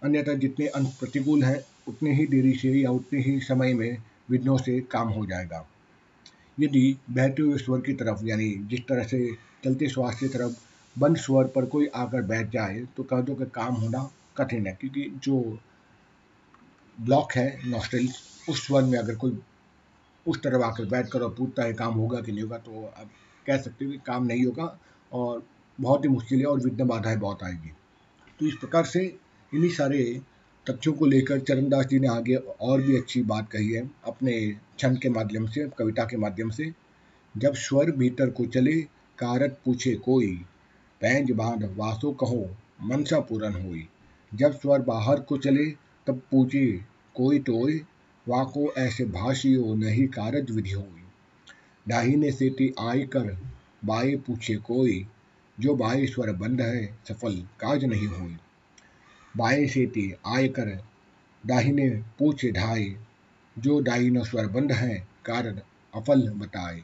अन्यथा 0.02 0.34
जितने 0.34 0.66
अंक 0.68 0.88
प्रतिकूल 1.00 1.42
हैं, 1.44 1.60
उतने 1.88 2.14
ही 2.14 2.26
देरी 2.26 2.52
से 2.54 2.70
या 2.70 2.90
उतने 2.90 3.20
ही 3.20 3.38
समय 3.40 3.74
में 3.74 3.96
विघ्नों 4.30 4.56
से 4.58 4.80
काम 4.90 5.08
हो 5.08 5.24
जाएगा। 5.26 5.66
यदि 6.60 6.96
बहते 7.10 7.42
हुए 7.42 7.58
स्वर 7.58 7.80
की 7.80 7.92
तरफ़, 7.92 8.24
यानी 8.24 8.50
जिस 8.70 8.80
तरह 8.80 9.02
से 9.04 9.28
चलते 9.64 9.88
श्वास 9.88 10.20
की 10.20 10.28
तरफ़, 10.28 10.52
बंद 10.96 11.16
स्वर 11.16 11.44
पर 11.46 11.66
कोई 11.66 11.86
आकर 11.94 12.22
बैठ 12.22 12.50
जाए 12.50 12.80
तो 12.96 13.02
कह 13.02 13.20
दो 13.20 13.34
कि 13.34 13.44
काम 13.44 13.74
होना 13.74 14.10
कठिन 14.38 14.66
है, 14.66 14.76
क्योंकि 14.80 15.10
जो 15.24 15.58
ब्लॉक 16.98 17.32
है 17.32 17.60
नॉस्ट्रल 17.66 18.08
उस 18.48 18.66
स्वर 18.66 18.82
में 18.82 18.98
अगर 18.98 19.14
कोई 19.14 19.38
उस 20.26 20.42
तरफ़ 20.42 20.62
आकर 20.62 20.84
बैठ 20.84 21.08
कर 21.08 21.22
और 21.22 21.34
पूछता 21.34 21.64
है 21.64 21.72
काम 21.74 21.94
होगा 21.94 22.20
कि 22.20 22.32
नहीं 22.32 22.42
होगा 22.42 22.58
तो 22.58 22.84
आप 22.86 23.10
कह 23.46 23.58
सकते 23.58 23.84
हो 23.84 23.90
कि 23.90 23.98
काम 24.06 24.26
नहीं 24.26 24.44
होगा 24.44 24.78
और 25.12 25.42
बहुत 25.78 26.04
ही 26.04 26.08
मुश्किल 26.08 26.38
है 26.38 26.46
और 26.46 26.60
विघ्न 26.60 26.86
बाधाएँ 26.86 27.16
बहुत 27.16 27.42
आएगी। 27.42 27.70
तो 28.40 28.46
इस 28.46 28.54
प्रकार 28.54 28.84
से 28.84 29.04
इन्हीं 29.52 29.70
सारे 29.70 30.20
तथ्यों 30.66 30.94
को 30.94 31.06
लेकर 31.06 31.40
चरणदास 31.40 31.86
जी 31.86 31.98
ने 31.98 32.08
आगे 32.08 32.34
और 32.34 32.82
भी 32.82 32.96
अच्छी 32.96 33.22
बात 33.22 33.50
कही 33.50 33.70
है, 33.72 33.90
अपने 34.04 34.56
छंद 34.78 34.98
के 34.98 35.08
माध्यम 35.08 35.46
से, 35.46 35.68
कविता 35.78 36.04
के 36.04 36.16
माध्यम 36.16 36.50
से। 36.50 36.72
जब 37.34 37.54
स्वर 37.56 37.90
भीतर 37.90 38.30
को 38.30 38.46
चले 38.46 38.80
कारक 39.18 39.58
पूछे 39.64 39.94
कोई, 39.94 40.34
पैंज 41.00 41.30
बाँध 41.30 41.64
वासो 41.76 42.12
कहो, 42.12 42.48
मनसा 42.82 43.20
पूरन 43.20 43.54
हुई। 43.62 43.88
जब 44.34 44.52
स्वर 44.52 44.80
बाहर 44.80 45.20
को 45.20 45.38
चले, 45.38 45.70
तब 46.06 46.22
पूछे, 46.30 46.84
कोई 47.14 47.38
टोय 47.38 47.80
वाको 48.28 48.72
ऐसे 48.72 49.04
भाषियो 49.04 49.74
नहीं 49.74 50.08
कारज 50.08 50.50
विधि 50.50 50.70
हुई। 50.70 51.04
दाहिने 51.88 52.32
सेती 52.32 52.74
आय 52.80 53.00
कर 53.00 53.36
बाए 53.84 54.16
पूछे, 54.16 54.56
कोई, 54.56 55.06
जो 55.60 55.74
बाए 55.74 56.06
स्वर 56.06 56.32
बंद 56.32 56.60
है, 56.60 56.98
सफल 57.08 57.34
काज 57.36 57.84
नहीं 57.84 58.06
हुई। 58.06 58.36
बाए 59.36 59.66
सेती 59.66 60.14
आय 60.26 60.48
कर 60.48 60.82
दाहिने 61.46 61.90
पूछे 61.90 62.50
ढाई 62.50 62.96
जो 63.58 63.80
दाहिना 63.80 64.22
स्वर 64.22 64.46
बंद 64.46 64.72
है, 64.72 65.08
कारण 65.24 65.60
अफल 65.94 66.30
बताए। 66.30 66.82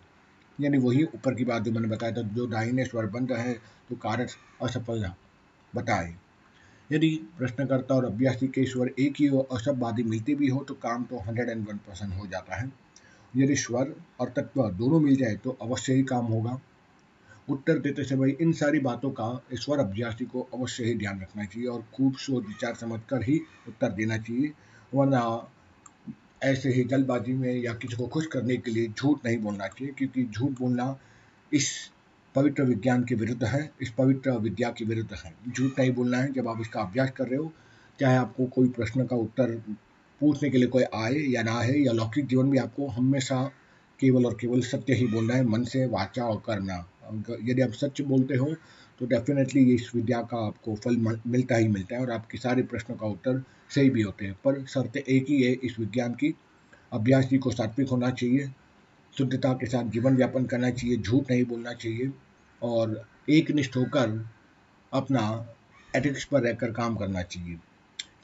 यानी 0.61 0.79
वही 0.79 1.05
ऊपर 1.05 1.35
की 1.35 1.45
बात 1.45 1.63
जो 1.63 1.73
मैंने 1.73 1.89
बताया 1.89 2.13
था, 2.13 2.23
जो 2.23 2.47
दाहिने 2.47 2.85
स्वर 2.85 3.07
बंद 3.07 3.33
है 3.33 3.55
तो 3.89 3.97
कारण 3.97 4.27
असफल 4.63 5.13
बताए। 5.77 6.15
यदि 6.93 7.09
प्रश्नकर्ता 7.39 7.95
और 7.95 8.05
अभ्यासी 8.05 8.47
के 8.49 8.65
स्वर 8.67 8.91
एक 8.99 9.15
ही 9.19 9.29
और 9.29 9.61
सब 9.61 9.79
बाधी 9.79 10.03
मिलती 10.03 10.35
भी 10.35 10.49
हो 10.49 10.65
तो 10.65 10.75
काम 10.75 11.05
तो 11.05 11.19
हंड्रेड 11.19 11.49
एंड 11.51 11.67
वन 11.69 11.77
परसेंट 11.79 12.13
हो 12.15 12.27
जाता 12.27 12.57
है। 12.57 12.71
यदि 13.37 13.57
स्वर 13.57 13.95
और 14.21 14.29
तत्व 14.29 14.69
दोनों 14.71 15.01
मिल 15.01 15.17
जाए 15.17 15.37
तो 15.37 15.57
अवश्य 15.63 15.95
ही 15.95 16.03
काम 16.03 16.27
होगा। 16.27 16.61
उत्तर 17.49 17.79
देते 17.79 18.05
समय 18.05 18.37
इन 18.41 18.53
सारी 18.53 18.79
बातों 18.81 19.11
का 19.11 19.29
स्वर 19.55 19.79
अभ्यासी 19.79 20.25
को 20.25 20.49
अवश्य 20.55 20.85
ही 20.85 20.95
ध्यान 20.95 21.21
रखना 21.21 21.45
चाहिए 21.45 21.69
और 21.69 21.85
खूब 21.95 22.17
सोच 22.17 22.47
विचार 22.47 22.75
समझ 22.75 23.01
कर 23.09 23.23
ही 23.23 23.41
उत्तर 23.69 23.93
देना 23.93 24.19
चाहिए, 24.19 24.53
वरना 24.95 25.51
ऐसे 26.43 26.73
ही 26.73 26.85
जल्दबाजी 26.85 27.33
में 27.33 27.55
या 27.55 27.75
किसी 27.75 27.97
को 27.97 28.07
खुश 28.07 28.27
करने 28.27 28.57
के 28.57 28.71
लिए 28.71 28.89
झूठ 28.89 29.25
नहीं 29.25 29.39
बोलना 29.39 29.67
चाहिए, 29.69 29.93
क्योंकि 29.93 30.25
झूठ 30.25 30.51
बोलना 30.51 30.97
इस 31.53 31.71
पवित्र 32.35 32.63
विज्ञान 32.63 33.05
के 33.05 33.15
विरुद्ध 33.15 33.45
है, 33.45 33.71
इस 33.83 33.91
पवित्र 33.91 34.31
विद्या 34.39 34.71
के 34.71 34.85
विरुद्ध 34.85 35.15
है। 35.15 35.35
झूठ 35.49 35.79
नहीं 35.79 35.91
बोलना 35.93 36.19
है, 36.19 36.33
जब 36.33 36.49
आप 36.49 36.61
इसका 36.61 36.81
अभ्यास 36.81 37.11
कर 37.11 37.27
रहे 37.27 37.39
हो, 37.39 37.53
चाहे 37.99 38.17
आपको 38.17 38.47
कोई 38.47 38.69
प्रश्न 38.69 39.05
का 39.07 39.17
उत्तर 39.17 39.53
पूछने 40.21 40.51
के 40.51 40.59
लिए 40.59 40.67
कोई 40.67 40.83
आए 40.95 41.15
या 41.31 41.43
ना 41.43 41.59
आए, 41.59 41.73
या 41.73 41.93
लौकिक 41.93 42.27
जीवन 42.27 42.47
में 42.47 42.59
आपको 42.59 42.87
हमेशा 42.89 43.43
केवल 44.01 44.27
और 44.27 44.37
केवल 44.41 44.61
सत्य 44.63 44.95
ही 44.95 45.07
बोलना 45.07 45.35
है, 45.35 45.45
मन 45.45 45.65
से 45.65 45.87
वाचा 45.87 46.25
और 46.25 46.43
करना। 46.47 46.85
यदि 47.43 47.63
आप 47.63 47.73
सच 47.73 48.01
बोलते 48.03 48.35
हो 48.35 48.55
तो 49.01 49.07
डेफिनेटली 49.07 49.63
इस 49.75 49.91
विद्या 49.95 50.21
का 50.23 50.47
आपको 50.47 50.75
फल 50.75 50.97
मिलता 51.27 51.57
ही 51.57 51.69
मिलता 51.69 51.97
है 51.97 52.03
और 52.03 52.11
आपके 52.11 52.39
सारे 52.39 52.63
प्रश्नों 52.63 52.97
का 52.97 53.07
उत्तर 53.07 53.43
सही 53.71 53.91
भी 53.91 54.03
होते 54.03 54.27
हैं। 54.27 54.35
पर 54.45 54.65
शर्त 54.67 54.97
एक 54.97 55.27
ही 55.29 55.43
है, 55.43 55.53
इस 55.53 55.79
विज्ञान 55.81 56.13
की, 56.13 56.35
अभ्यासी 56.93 57.39
को 57.39 57.51
सात्विक 57.51 57.89
होना 57.89 58.11
चाहिए, 58.11 58.51
शुद्धता 59.15 59.53
के 59.53 59.67
साथ 59.67 59.91
जीवन 59.91 60.21
यापन 60.21 60.45
करना 60.45 60.71
चाहिए, 60.71 60.97
झूठ 60.97 61.31
नहीं 61.31 61.45
बोलना 61.45 61.73
चाहिए। 61.75 62.11
और 62.65 63.05
एक 63.31 63.51
निष्ठ 63.51 63.77
होकर 63.77 64.11
अपना 64.93 65.23
एथिक्स 65.97 66.25
पर 66.25 66.43
रहकर 66.43 66.73
काम 66.73 66.97
करना 66.97 67.23
चाहिए। 67.23 67.59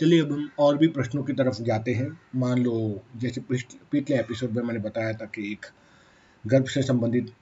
चलिए 0.00 0.20
अब 0.22 0.32
हम 0.32 0.48
और 0.58 0.76
भी 0.78 0.88
प्रश्नों 0.88 1.22
की 1.22 1.32
तरफ़ 1.32 1.62
जाते 1.62 1.94
हैं। 1.94 2.08
मान 2.36 2.58
लो, 2.58 3.02
जैसे 3.16 3.40
पिछले 3.50 4.18
एपिसोड 4.18 4.50
में 4.50 4.62
मैंने 4.62 4.80
बताया 4.80 5.12
था 5.12 5.24
कि 5.26 5.50
एक 5.52 5.66
गर्भ 6.44 6.66
से 6.66 6.82
संबंधित 6.82 7.32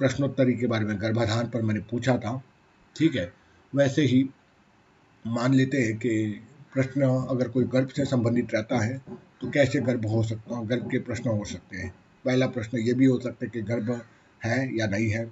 प्रश्नोत्तरी 0.00 0.54
के 0.54 0.66
बारे 0.66 0.84
में, 0.84 1.00
गर्भाधान 1.00 1.48
पर 1.50 1.62
मैंने 1.62 1.80
पूछा 1.80 2.16
था। 2.18 2.42
ठीक 2.96 3.16
है? 3.16 3.32
वैसे 3.72 4.02
ही 4.02 4.28
मान 5.24 5.54
लेते 5.54 5.78
हैं 5.78 5.96
कि 5.98 6.10
प्रश्न 6.74 7.02
अगर 7.30 7.48
कोई 7.48 7.64
गर्भ 7.64 7.88
से 7.88 8.04
संबंधित 8.04 8.54
रहता 8.54 8.78
है 8.78 8.98
तो 9.40 9.50
कैसे 9.50 9.80
गर्भ 9.80 10.06
हो 10.06 10.22
सकता, 10.22 10.62
गर्भ 10.62 10.90
के 10.90 10.98
प्रश्न 11.00 11.30
हो 11.30 11.44
सकते 11.44 11.76
हैं? 11.76 11.94
पहला 12.24 12.46
प्रश्न 12.48 12.78
ये 12.78 12.94
भी 12.94 13.04
हो 13.04 13.18
सकता 13.20 13.44
है 13.44 13.50
कि 13.50 13.62
गर्भ 13.62 13.90
है 14.44 14.76
या 14.76 14.86
नहीं 14.86 15.10
है। 15.10 15.24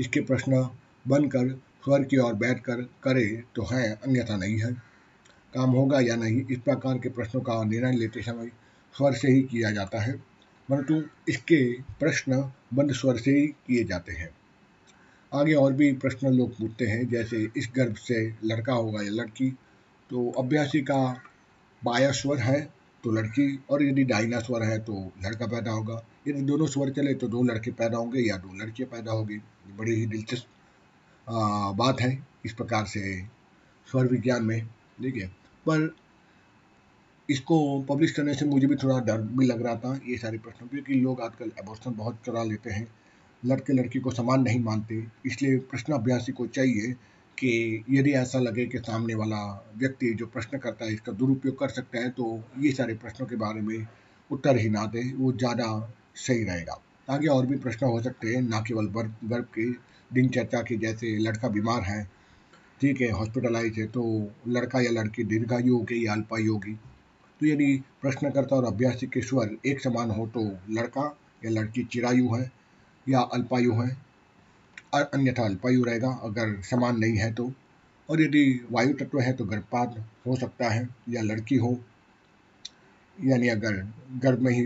इसके 0.00 0.20
प्रश्न 0.20 0.70
बनकर, 1.08 1.48
स्वर 1.84 2.04
की 2.04 2.16
ओर 2.16 2.34
बैठ 2.34 2.60
कर 2.60 2.76
करे 2.76 3.42
तो 3.54 3.62
है, 3.62 3.92
अन्यथा 3.92 4.36
नहीं 4.36 4.58
है। 4.58 4.72
काम 5.54 5.70
होगा 5.70 6.00
या 6.00 6.16
नहीं, 6.16 6.46
इस 6.50 6.58
प्रकार 6.58 6.98
के 6.98 7.08
प्रश्नों 7.08 7.42
का 7.42 7.64
निर्णय 7.64 7.92
लेते 7.92 8.22
समय 8.22 8.50
स्वर 8.96 9.12
से 9.12 9.28
ही 9.28 9.42
किया 9.42 9.70
जाता 9.70 10.00
है, 10.00 10.12
परंतु 10.68 11.02
इसके 11.28 11.72
प्रश्न 11.72 12.52
बंद 12.74 12.92
स्वर 12.92 13.16
से 13.16 13.30
ही 13.30 13.46
किए 13.46 13.84
जाते 13.84 14.12
हैं। 14.12 14.30
आगे 15.34 15.54
और 15.54 15.72
भी 15.72 15.92
प्रश्न 15.92 16.28
लोग 16.28 16.52
पूछते 16.52 16.86
हैं, 16.86 17.08
जैसे, 17.08 17.48
इस 17.56 17.70
गर्भ 17.76 17.94
से 17.94 18.34
लड़का 18.44 18.72
होगा 18.72 19.02
या 19.02 19.10
लड़की? 19.10 19.50
तो 20.10 20.30
अभ्यासी 20.30 20.80
का 20.80 21.22
बाया 21.84 22.12
स्वर 22.12 22.38
है 22.38 22.79
तो 23.04 23.10
लड़की, 23.12 23.58
और 23.70 23.82
यदि 23.82 24.04
डाइना 24.04 24.40
स्वर 24.40 24.62
है 24.62 24.78
तो 24.80 24.94
लड़का 25.24 25.46
पैदा 25.46 25.72
होगा। 25.72 26.02
यदि 26.28 26.42
दोनों 26.42 26.66
स्वर 26.68 26.90
चले 26.92 27.14
तो 27.14 27.28
दो 27.28 27.42
लड़के 27.44 27.70
पैदा 27.72 27.98
होंगे 27.98 28.20
या 28.20 28.36
दो 28.38 28.54
लड़कियाँ 28.56 28.90
पैदा 28.90 29.12
होगी। 29.12 29.40
बड़ी 29.78 29.94
ही 29.94 30.06
दिलचस्प 30.06 30.46
बात 31.76 32.00
है 32.00 32.10
इस 32.44 32.52
प्रकार 32.52 32.84
से 32.86 33.00
स्वर 33.88 34.06
विज्ञान 34.06 34.44
में। 34.44 34.60
ठीक 34.98 35.16
है 35.16 35.26
पर 35.66 35.94
इसको 37.28 37.56
पब्लिश 37.88 38.12
करने 38.12 38.34
से 38.34 38.44
मुझे 38.46 38.66
भी 38.66 38.76
थोड़ा 38.76 38.98
डर 39.00 39.20
भी 39.32 39.46
लग 39.46 39.62
रहा 39.62 39.74
था 39.76 39.98
ये 40.06 40.16
सारे 40.18 40.38
प्रश्नों 40.38 40.68
क्योंकि 40.68 40.94
लोग 40.96 41.20
आजकल 41.22 41.50
एबॉर्शन 41.60 41.94
बहुत 41.94 42.18
चला 42.26 42.42
लेते 42.44 42.70
हैं। 42.70 42.86
लड़के 43.42 43.72
लड़की 43.72 43.98
को 43.98 44.10
समान 44.10 44.42
नहीं 44.42 44.60
मानते, 44.60 45.04
इसलिए 45.26 45.58
प्रश्न 45.60 45.92
अभ्यासी 45.92 46.32
को 46.32 46.46
चाहिए 46.48 46.94
कि 47.40 47.84
यदि 47.90 48.12
ऐसा 48.12 48.38
लगे 48.38 48.66
कि 48.66 48.78
सामने 48.78 49.14
वाला 49.14 49.42
व्यक्ति 49.76 50.12
जो 50.14 50.26
प्रश्न 50.26 50.58
करता 50.58 50.84
है 50.84 50.92
इसका 50.94 51.12
दुरुपयोग 51.12 51.58
कर 51.58 51.68
सकता 51.68 51.98
है 51.98 52.10
तो 52.10 52.26
ये 52.58 52.72
सारे 52.72 52.94
प्रश्नों 52.94 53.26
के 53.26 53.36
बारे 53.36 53.60
में 53.60 53.86
उत्तर 54.30 54.56
ही 54.56 54.68
ना 54.68 54.84
दे, 54.86 55.02
वो 55.12 55.32
ज़्यादा 55.32 55.94
सही 56.16 56.44
रहेगा। 56.44 56.80
आगे 57.08 57.28
और 57.28 57.46
भी 57.46 57.56
प्रश्न 57.56 57.86
हो 57.86 58.00
सकते 58.02 58.28
हैं, 58.28 58.42
ना 58.42 58.60
केवल 58.60 58.86
गर्भ 58.86 59.44
की 59.54 59.64
दिनचर्या 60.10 60.62
की 60.62 60.76
जैसे 60.76 61.16
लड़का 61.18 61.48
बीमार 61.48 61.82
है, 61.82 62.02
ठीक 62.80 63.00
है 63.00 63.10
हॉस्पिटलाइज 63.10 63.78
है 63.78 63.86
तो 63.86 64.04
लड़का 64.48 64.80
या 64.80 64.90
लड़की 64.90 65.24
दीर्घायु 65.24 65.76
होगी 65.76 66.06
या 66.06 66.12
अल्पायु 66.12 66.52
होगी। 66.52 66.74
तो 67.40 67.46
यदि 67.46 67.74
प्रश्नकर्ता 68.02 68.56
और 68.56 68.64
अभ्यासी 68.64 69.06
के 69.06 69.20
स्वर 69.22 69.56
एक 69.66 69.80
समान 69.80 70.10
हो 70.10 70.26
तो 70.26 70.40
लड़का 70.70 71.04
या 71.44 71.50
लड़की 71.50 71.84
चिरायु 71.84 72.34
है 72.34 72.50
या 73.08 73.20
अल्पायु 73.34 73.72
है 73.72 73.88
अन्यथा 74.92 75.44
अल्पायु 75.44 75.84
रहेगा, 75.84 76.08
अगर 76.24 76.60
समान 76.62 76.98
नहीं 76.98 77.16
है 77.16 77.32
तो। 77.34 77.52
और 78.08 78.20
यदि 78.22 78.44
वायु 78.72 78.92
तत्व 78.94 79.20
है 79.20 79.32
तो 79.32 79.44
गर्भपात 79.44 80.04
हो 80.26 80.36
सकता 80.36 80.68
है, 80.68 80.88
या 81.08 81.22
लड़की 81.22 81.56
हो। 81.56 81.78
यानी 83.16 83.48
अगर 83.48 83.72
गर्भ 84.22 84.40
में 84.40 84.52
ही 84.52 84.64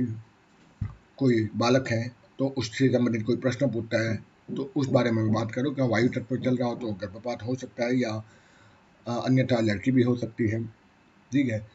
कोई 1.18 1.48
बालक 1.56 1.88
है 1.88 2.08
तो 2.38 2.46
उससे 2.58 2.88
संबंधित 2.88 3.22
कोई 3.26 3.36
प्रश्न 3.36 3.70
पूछता 3.70 3.98
है 4.02 4.16
तो 4.50 4.70
उस 4.76 4.88
बारे 4.88 5.10
में 5.10 5.32
बात 5.32 5.52
करो 5.52 5.70
क्या 5.70 5.84
वायु 5.86 6.08
तत्व 6.10 6.36
चल 6.36 6.56
रहा 6.56 6.68
हो 6.68 6.74
तो 6.76 6.92
गर्भपात 6.92 7.42
हो 7.42 7.54
सकता 7.54 7.84
है, 7.84 7.98
या 8.00 8.10
अन्यथा 9.06 9.60
लड़की 9.60 9.90
भी 9.90 10.02
हो 10.02 10.16
सकती 10.16 10.48
है। 10.48 10.62
ठीक 11.32 11.48
है? 11.48 11.66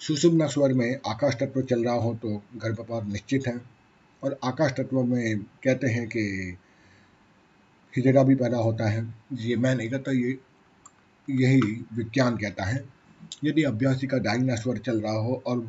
सुषुम्ना 0.00 0.46
स्वर 0.46 0.72
में 0.72 0.98
आकाश 1.06 1.34
तत्व 1.34 1.62
चल 1.62 1.84
रहा 1.84 1.94
हो 1.94 2.14
तो 2.14 2.28
गर्भपात 2.56 3.06
निश्चित 3.06 3.46
है। 3.46 3.60
और 4.22 4.38
आकाश 4.44 4.72
तत्व 4.72 5.02
में 5.04 5.38
कहते 5.64 5.86
हैं 5.86 6.06
कि 6.08 6.56
हिजड़ा 7.98 8.22
भी 8.22 8.34
पैदा 8.34 8.58
होता 8.58 8.88
है। 8.90 9.02
ये 9.34 9.56
मैं 9.56 9.74
नहीं 9.74 9.90
कहता 9.90 10.12
ये 10.12 10.38
यही 11.28 11.60
विज्ञान 11.94 12.36
कहता 12.36 12.64
है। 12.64 12.84
यदि 13.44 13.62
अभ्यासी 13.64 14.06
का 14.06 14.18
दाहिना 14.18 14.54
स्वर 14.56 14.78
चल 14.78 15.00
रहा 15.00 15.18
हो 15.18 15.42
और 15.46 15.60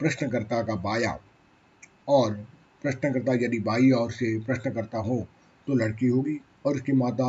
प्रश्नकर्ता 0.00 0.62
का 0.62 0.74
बाया 0.82 1.18
और 2.08 2.34
प्रश्नकर्ता 2.82 3.32
यदि 3.34 3.58
बाई 3.60 3.90
और 3.90 4.10
से 4.12 4.38
प्रश्नकर्ता 4.40 4.98
हो 4.98 5.26
तो 5.66 5.74
लड़की 5.74 6.06
होगी 6.06 6.38
और 6.66 6.74
उसकी 6.74 6.92
माता 6.92 7.28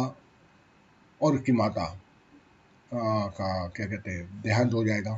और 1.22 1.36
उसकी 1.36 1.52
माता 1.52 1.84
आ, 1.84 3.28
का 3.28 3.68
क्या 3.68 3.86
कहते 3.86 4.12
हैं 4.12 4.42
देहांत 4.42 4.74
हो 4.74 4.84
जाएगा। 4.86 5.18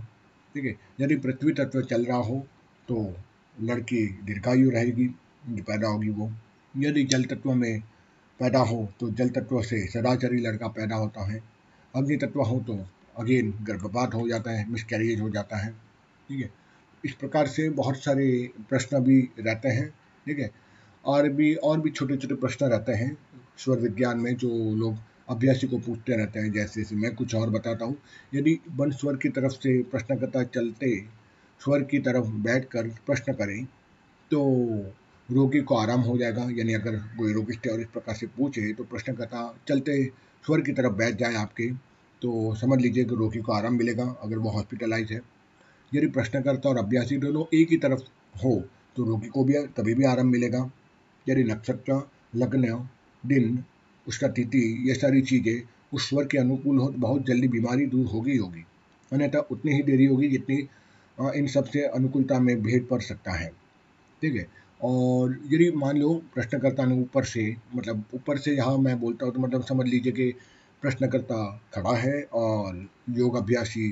ठीक 0.55 0.65
है 0.65 0.75
यदि 1.01 1.15
पृथ्वी 1.17 1.53
तत्व 1.53 1.81
चल 1.81 2.05
रहा 2.05 2.17
हो 2.17 2.39
तो 2.87 2.97
लड़की 3.61 4.05
दीर्घायु 4.23 4.69
रहेगी 4.69 5.07
पैदा 5.49 5.87
होगी 5.87 6.09
वो। 6.09 6.31
यदि 6.73 7.03
जल 7.03 7.23
तत्व 7.23 7.53
में 7.53 7.81
पैदा 8.39 8.59
हो 8.59 8.89
तो 8.99 9.09
जल 9.09 9.29
तत्व 9.29 9.61
से 9.61 9.87
सदाचरी 9.87 10.37
लड़का 10.37 10.67
पैदा 10.67 10.95
होता 10.95 11.31
है। 11.31 11.41
अग्नि 11.95 12.15
तत्व 12.17 12.41
हो 12.41 12.59
तो 12.59 12.77
अगेन 13.19 13.53
गर्भपात 13.61 14.13
हो 14.13 14.27
जाता 14.27 14.51
है 14.51 14.69
मिसकैरेज 14.69 15.21
हो 15.21 15.29
जाता 15.29 15.57
है। 15.57 15.71
ठीक 16.29 16.39
है? 16.39 16.49
इस 17.05 17.13
प्रकार 17.13 17.47
से 17.47 17.69
बहुत 17.69 17.97
सारे 17.97 18.49
प्रश्न 18.69 18.99
भी 18.99 19.29
रहते 19.39 19.69
हैं, 19.69 19.89
ठीक 20.25 20.39
है? 20.39 20.51
और 21.05 21.29
भी 21.29 21.53
और 21.55 21.79
भी 21.81 21.89
छोटे 21.89 22.17
छोटे 22.17 22.35
प्रश्न 22.35 22.65
रहते 22.65 22.91
हैं, 22.91 23.17
स्वर 23.57 23.77
विज्ञान 23.77 24.17
में 24.17 24.35
जो 24.35 24.75
लोग 24.75 24.97
अभ्यासी 25.29 25.67
को 25.67 25.77
पूछते 25.77 26.15
रहते 26.15 26.39
हैं, 26.39 26.51
जैसे 26.51 26.81
जैसे 26.81 26.95
मैं 26.95 27.15
कुछ 27.15 27.35
और 27.35 27.49
बताता 27.49 27.85
हूँ। 27.85 27.97
यदि 28.33 28.59
वन 28.71 28.91
स्वर 28.91 29.15
की 29.15 29.29
तरफ़ 29.29 29.51
से 29.51 29.83
प्रश्नकर्ता 29.83 30.43
चलते, 30.43 30.99
स्वर 31.61 31.83
की 31.83 31.99
तरफ़ 31.99 32.25
बैठ 32.25 32.65
कर 32.65 32.87
प्रश्न 33.05 33.33
करें 33.33 33.65
तो 34.31 34.41
रोगी 35.29 35.59
को 35.59 35.75
आराम 35.75 36.01
हो 36.01 36.17
जाएगा। 36.17 36.47
यानी 36.51 36.73
अगर 36.73 36.95
कोई 37.17 37.33
रोगिष्ट 37.33 37.67
और 37.67 37.79
इस 37.81 37.87
प्रकार 37.87 38.15
से 38.15 38.27
पूछे 38.27 38.73
तो 38.73 38.83
प्रश्नकर्ता 38.83 39.41
चलते 39.67 40.03
स्वर 40.43 40.61
की 40.61 40.71
तरफ़ 40.71 40.93
बैठ 40.93 41.15
जाए 41.15 41.35
आपके। 41.35 41.69
तो 42.21 42.55
समझ 42.55 42.79
लीजिए 42.81 43.03
कि 43.05 43.15
रोगी 43.15 43.39
को 43.39 43.51
आराम 43.51 43.75
मिलेगा, 43.75 44.03
अगर 44.23 44.37
वो 44.37 44.49
हॉस्पिटलाइज 44.49 45.11
है। 45.11 45.21
यदि 45.91 46.07
प्रश्नकर्ता 46.07 46.69
और 46.69 46.77
अभ्यासी 46.77 47.17
दोनों 47.17 47.43
एक 47.53 47.71
ही 47.71 47.77
तरफ़ 47.77 48.01
हो 48.35 48.53
तो 48.95 49.03
रोगी 49.03 49.27
को 49.27 49.43
भी 49.43 49.53
तभी 49.77 49.93
भी 49.93 50.03
आराम 50.05 50.27
मिलेगा। 50.27 50.69
यदि 51.27 51.43
नक्षत्र, 51.43 52.01
लग्न, 52.35 52.87
दिन, 53.23 53.63
उसका 54.07 54.27
तिथि, 54.29 54.63
ये 54.87 54.93
सारी 54.95 55.21
चीज़ें 55.21 55.61
उस 55.93 56.09
स्वर 56.09 56.25
के 56.25 56.37
अनुकूल 56.37 56.77
हो 56.79 56.89
तो 56.91 56.97
बहुत 56.99 57.25
जल्दी 57.25 57.47
बीमारी 57.47 57.85
दूर 57.85 58.05
होगी 58.05 58.35
होगी। 58.37 58.65
अन्यथा 59.11 59.39
उतनी 59.51 59.73
ही 59.73 59.81
देरी 59.83 60.05
होगी 60.05 60.27
जितनी 60.27 60.55
इन 61.37 61.47
सबसे 61.47 61.83
अनुकूलता 61.87 62.39
में 62.39 62.61
भेद 62.63 62.87
पड़ 62.91 63.01
सकता 63.01 63.31
है। 63.31 63.49
ठीक 64.21 64.35
है? 64.35 64.47
और 64.85 65.37
यदि 65.51 65.71
मान 65.75 65.97
लो 65.97 66.13
प्रश्नकर्ता 66.33 66.85
ने 66.85 66.99
ऊपर 67.01 67.23
से 67.25 67.43
मतलब 67.75 68.03
ऊपर 68.13 68.37
से 68.37 68.55
यहाँ 68.55 68.77
मैं 68.77 68.99
बोलता 68.99 69.25
हूँ 69.25 69.33
तो 69.33 69.39
मतलब 69.39 69.63
समझ 69.65 69.87
लीजिए 69.87 70.11
कि 70.11 70.31
प्रश्नकर्ता 70.83 71.37
खड़ा 71.73 71.95
है 71.97 72.21
और 72.33 72.87
योग 73.11 73.35
अभ्यासी, 73.35 73.87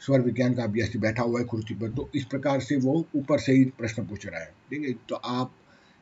स्वर 0.00 0.20
विज्ञान 0.20 0.54
का 0.54 0.62
अभ्यासी 0.62 0.98
बैठा 0.98 1.22
हुआ 1.22 1.40
है 1.40 1.44
कुर्सी 1.46 1.74
पर 1.74 1.90
तो 1.90 2.08
इस 2.14 2.24
प्रकार 2.24 2.60
से 2.60 2.76
वो 2.76 2.94
ऊपर 3.16 3.38
से 3.40 3.52
ही 3.52 3.64
प्रश्न 3.78 4.06
पूछ 4.06 4.26
रहा 4.26 4.40
है, 4.40 4.50
ठीक 4.70 4.82
है? 4.82 4.92
तो 5.08 5.14
आप 5.16 5.52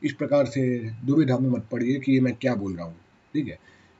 इस 0.01 0.13
प्रकार 0.13 0.45
से 0.45 0.63
दुविधा 1.05 1.37
में 1.37 1.49
मत 1.49 1.67
पड़िए 1.71 1.99
कि 1.99 2.11
ये 2.11 2.19
मैं 2.21 2.33
क्या 2.35 2.55
बोल 2.55 2.75
रहा 2.75 2.85
हूँ, 2.85 2.95
ठीक 3.33 3.47
है? 3.47 3.57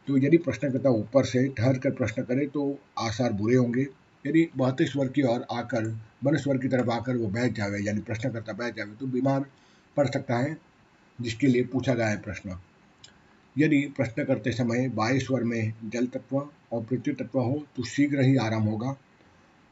तो 0.08 0.18
यदि 0.18 0.38
प्रश्नकर्ता 0.38 0.90
ऊपर 0.92 1.26
से 1.26 1.48
ठहर 1.58 1.78
कर 1.80 1.92
प्रश्न 1.94 2.24
करे 2.24 2.46
तो 2.48 2.78
आसार 3.00 3.34
बुरे 3.34 3.56
होंगे, 3.56 3.88
यदि 4.26 4.48
बहते 4.58 4.86
स्वर 4.86 5.08
की 5.08 5.24
ओर 5.24 5.46
आकर 5.52 5.88
वन 6.24 6.38
स्वर 6.38 6.58
की 6.58 6.68
तरफ़ 6.68 6.90
आकर 6.92 7.18
वो 7.18 7.28
बैठ 7.30 7.54
जावे, 7.54 7.80
यानी 7.80 8.02
प्रश्नकर्ता 8.02 8.54
बैठ 8.54 8.76
जावे 8.78 8.96
तो 8.96 9.08
बीमार 9.08 9.46
पड़ 9.98 10.08
सकता 10.08 10.38
है, 10.38 10.58
जिसके 11.22 11.48
लिए 11.48 11.64
पूछा 11.64 11.94
गया 11.94 12.08
है 12.08 12.22
प्रश्न। 12.22 12.60
यदि 13.58 13.82
प्रश्न 13.98 14.24
करते 14.26 14.52
समय 14.52 14.88
वायु 14.88 15.20
स्वर 15.20 15.44
में 15.44 15.74
जल 15.86 16.08
तत्व 16.08 16.38
और 16.72 16.84
पृथ्वी 16.84 17.14
तत्व 17.14 17.40
हो 17.40 17.64
तो 17.76 17.84
शीघ्र 17.84 18.22
ही 18.22 18.36
आराम 18.38 18.64
होगा। 18.64 18.96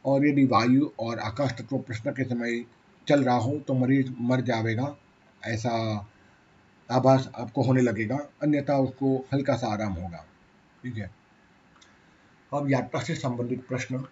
और 0.05 0.27
यदि 0.27 0.45
वायु 0.45 0.89
और 0.99 1.19
आकाश 1.19 1.51
तत्व 1.51 1.77
प्रश्न 1.77 2.11
के 2.11 2.23
समय 2.23 2.65
चल 3.07 3.23
रहा 3.23 3.35
हो 3.35 3.57
तो 3.57 3.73
मरीज़ 3.73 4.11
मर 4.21 4.41
जाएगा। 4.41 4.95
ऐसा 5.45 5.71
आभास 6.91 7.29
आपको 7.35 7.63
होने 7.63 7.81
लगेगा, 7.81 8.15
अन्यथा 8.43 8.77
उसको 8.77 9.25
हल्का 9.33 9.55
सा 9.55 9.67
आराम 9.67 9.93
होगा। 9.93 10.25
ठीक 10.83 10.97
है? 10.97 11.11
अब 12.53 12.71
यात्रा 12.71 13.01
से 13.01 13.15
संबंधित 13.15 13.67
प्रश्न 13.67 14.03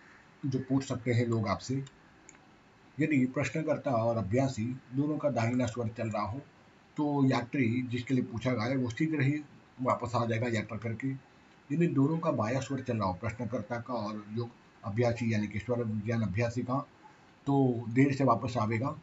जो 0.46 0.60
पूछ 0.60 0.88
सकते 0.88 1.14
हैं 1.14 1.26
लोग 1.26 1.48
आपसे। 1.48 1.99
यदि 3.00 3.26
प्रश्नकर्ता 3.26 3.92
और 3.94 4.18
अभ्यासी 4.18 4.66
दोनों 4.94 5.18
का 5.18 5.30
दाहिना 5.30 5.66
स्वर 5.66 5.88
चल 5.98 6.10
रहा 6.10 6.24
हो 6.24 6.40
तो 6.98 7.26
यात्री 7.26 7.66
जिसके 7.92 8.14
लिए 8.14 8.24
पूछा 8.24 8.52
गया 8.52 8.64
है, 8.64 8.76
वो 8.76 8.90
शीघ्र 8.90 9.22
ही 9.22 9.42
वापस 9.82 10.16
आ 10.16 10.26
जाएगा 10.26 10.48
यात्रा 10.48 10.78
करके। 10.78 11.08
यदि 11.70 11.88
दोनों 11.90 12.18
का 12.18 12.32
बाया 12.32 12.60
स्वर 12.60 12.82
चल 12.82 12.98
रहा 12.98 13.08
हो, 13.08 13.14
प्रश्नकर्ता 13.14 13.80
का 13.80 13.94
और 13.94 14.24
योग 14.38 14.50
अभ्यासी 14.84 15.34
यानी 15.34 15.48
कि 15.48 15.60
स्वर 15.60 15.84
विज्ञान 15.84 16.22
अभ्यासी 16.22 16.62
का 16.62 16.80
तो 17.48 17.86
देर 17.90 18.14
से 18.14 18.24
वापस 18.24 18.58
आवेगा। 18.58 18.96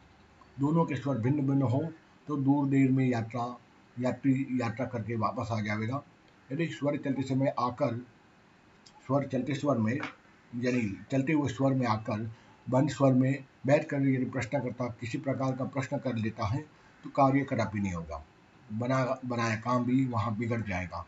दोनों 0.59 0.85
के 0.85 0.95
स्वर 0.95 1.17
भिन्न 1.17 1.47
भिन्न 1.47 1.61
हो 1.63 1.83
तो 2.27 2.37
दूर 2.37 2.67
देर 2.69 2.91
में 2.91 3.05
यात्रा, 3.05 3.55
यात्री 3.95 4.47
यात्रा 4.61 4.85
करके 4.85 5.15
वापस 5.17 5.51
आ 5.51 5.59
जाएगा 5.61 6.01
यदि 6.49 6.67
स्वर 6.69 6.97
चलते 6.97 7.21
समय 7.23 7.53
आकर, 7.59 7.95
स्वर 9.07 9.27
चलते 9.27 9.53
स्वर 9.53 9.77
में, 9.77 9.97
यानी 10.55 10.81
चलते 11.11 11.33
हुए 11.33 11.49
स्वर 11.49 11.73
में 11.73 11.85
आकर 11.87 12.29
बंद 12.69 12.89
स्वर 12.89 13.13
में 13.13 13.43
बैठ 13.67 13.85
कर 13.85 14.07
यदि 14.07 14.25
प्रश्न 14.25 14.59
करता 14.59 14.87
किसी 14.99 15.17
प्रकार 15.17 15.51
का 15.51 15.65
प्रश्न 15.65 15.97
कर 15.97 16.15
लेता 16.15 16.45
है 16.45 16.59
तो 17.03 17.09
कार्य 17.09 17.45
कदापि 17.49 17.79
नहीं 17.79 17.93
होगा। 17.93 18.23
बना, 18.73 19.19
बनाया 19.25 19.55
काम 19.55 19.85
भी 19.85 20.05
वहाँ 20.05 20.35
बिगड़ 20.37 20.61
जाएगा। 20.61 21.05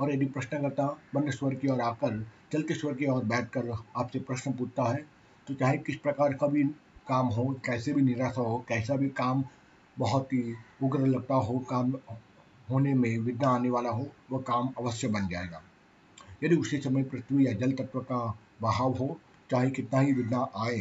और 0.00 0.12
यदि 0.12 0.26
प्रश्न 0.26 0.60
करता 0.62 0.86
बंद 1.14 1.30
स्वर 1.30 1.54
की 1.54 1.68
ओर 1.68 1.80
आकर, 1.80 2.26
चलते 2.52 2.74
स्वर 2.74 2.94
की 2.94 3.06
ओर 3.06 3.24
बैठ 3.24 3.48
कर 3.48 3.70
आपसे 3.96 4.18
प्रश्न 4.20 4.52
पूछता 4.52 4.84
है 4.84 5.04
तो 5.46 5.54
चाहे 5.54 5.78
किस 5.78 5.96
प्रकार 5.96 6.34
का 6.34 6.46
भी 6.46 6.64
काम 7.08 7.26
हो, 7.26 7.44
कैसे 7.64 7.92
भी 7.92 8.02
निराशा 8.02 8.40
हो, 8.40 8.58
कैसा 8.68 8.96
भी 8.96 9.08
काम 9.08 9.44
बहुत 9.98 10.32
ही 10.32 10.54
उग्र 10.82 11.06
लगता 11.06 11.34
हो, 11.34 11.58
काम 11.70 11.94
होने 12.70 12.94
में 12.94 13.18
विघ्न 13.18 13.44
आने 13.44 13.70
वाला 13.70 13.90
हो, 13.90 14.06
वह 14.32 14.40
काम 14.40 14.68
अवश्य 14.78 15.08
बन 15.08 15.28
जाएगा। 15.28 15.62
यदि 16.44 16.56
उसी 16.56 16.78
समय 16.78 17.02
पृथ्वी 17.02 17.46
या 17.46 17.52
जल 17.52 17.72
तत्व 17.72 18.00
का 18.02 18.38
बहाव 18.60 18.92
हो 18.92 19.18
चाहे 19.50 19.70
कितना 19.70 20.00
ही 20.00 20.12
विघ्न 20.12 20.44
आए, 20.58 20.78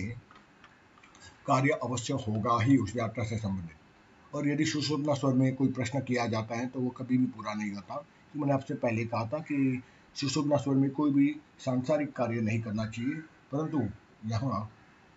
कार्य 1.47 1.79
अवश्य 1.83 2.13
होगा 2.27 2.61
ही 2.63 2.77
उस 2.77 2.95
यात्रा 2.95 3.23
से 3.23 3.37
संबंधित। 3.37 4.35
और 4.35 4.47
यदि 4.47 4.65
सुशोधना 4.65 5.13
स्वर 5.13 5.33
में 5.33 5.55
कोई 5.55 5.67
प्रश्न 5.71 5.99
किया 6.01 6.25
जाता 6.27 6.55
है 6.55 6.67
तो 6.67 6.79
वो 6.79 6.89
कभी 6.97 7.17
भी 7.17 7.25
पूरा 7.27 7.53
नहीं 7.53 7.71
होता। 7.71 7.95
तो 7.95 8.39
मैंने 8.39 8.53
आपसे 8.53 8.73
पहले 8.75 9.05
कहा 9.05 9.25
था 9.25 9.39
कि 9.41 9.81
सुशोधना 10.15 10.57
स्वर 10.57 10.75
में 10.75 10.89
कोई 10.91 11.11
भी 11.11 11.35
सांसारिक 11.59 12.11
कार्य 12.13 12.41
नहीं 12.41 12.61
करना 12.61 12.85
चाहिए, 12.87 13.15
परंतु 13.51 13.81
यहाँ 14.25 14.69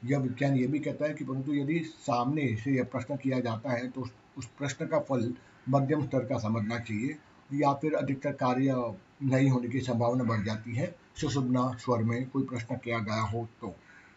यह 0.02 0.18
विज्ञान 0.18 0.56
ये 0.56 0.66
भी 0.66 0.78
कहता 0.78 1.06
है 1.06 1.14
कि 1.14 1.24
परंतु 1.24 1.54
यदि 1.54 1.78
सामने 1.98 2.54
से 2.56 2.70
यह 2.70 2.84
प्रश्न 2.84 3.16
किया 3.16 3.40
जाता 3.40 3.72
है 3.72 3.88
तो 3.88 4.06
उस 4.38 4.46
प्रश्न 4.58 4.86
का 4.86 4.98
फल 5.00 5.32
मध्यम 5.68 6.04
स्तर 6.06 6.24
का 6.24 6.38
समझना 6.38 6.78
चाहिए 6.78 7.16
या 7.54 7.72
फिर 7.72 7.94
अधिकतर 7.94 8.32
कार्य 8.32 8.74
नहीं 9.22 9.50
होने 9.50 9.68
की 9.68 9.80
संभावना 9.80 10.24
बढ़ 10.24 10.44
जाती 10.44 10.76
है। 10.76 10.94
सुशुभना 11.16 11.70
स्वर 11.80 12.02
में 12.02 12.28
कोई 12.28 12.44
प्रश्न 12.44 12.76
किया 12.76 12.98
गया 13.00 13.20
हो 13.22 13.46
तो। 13.60 13.68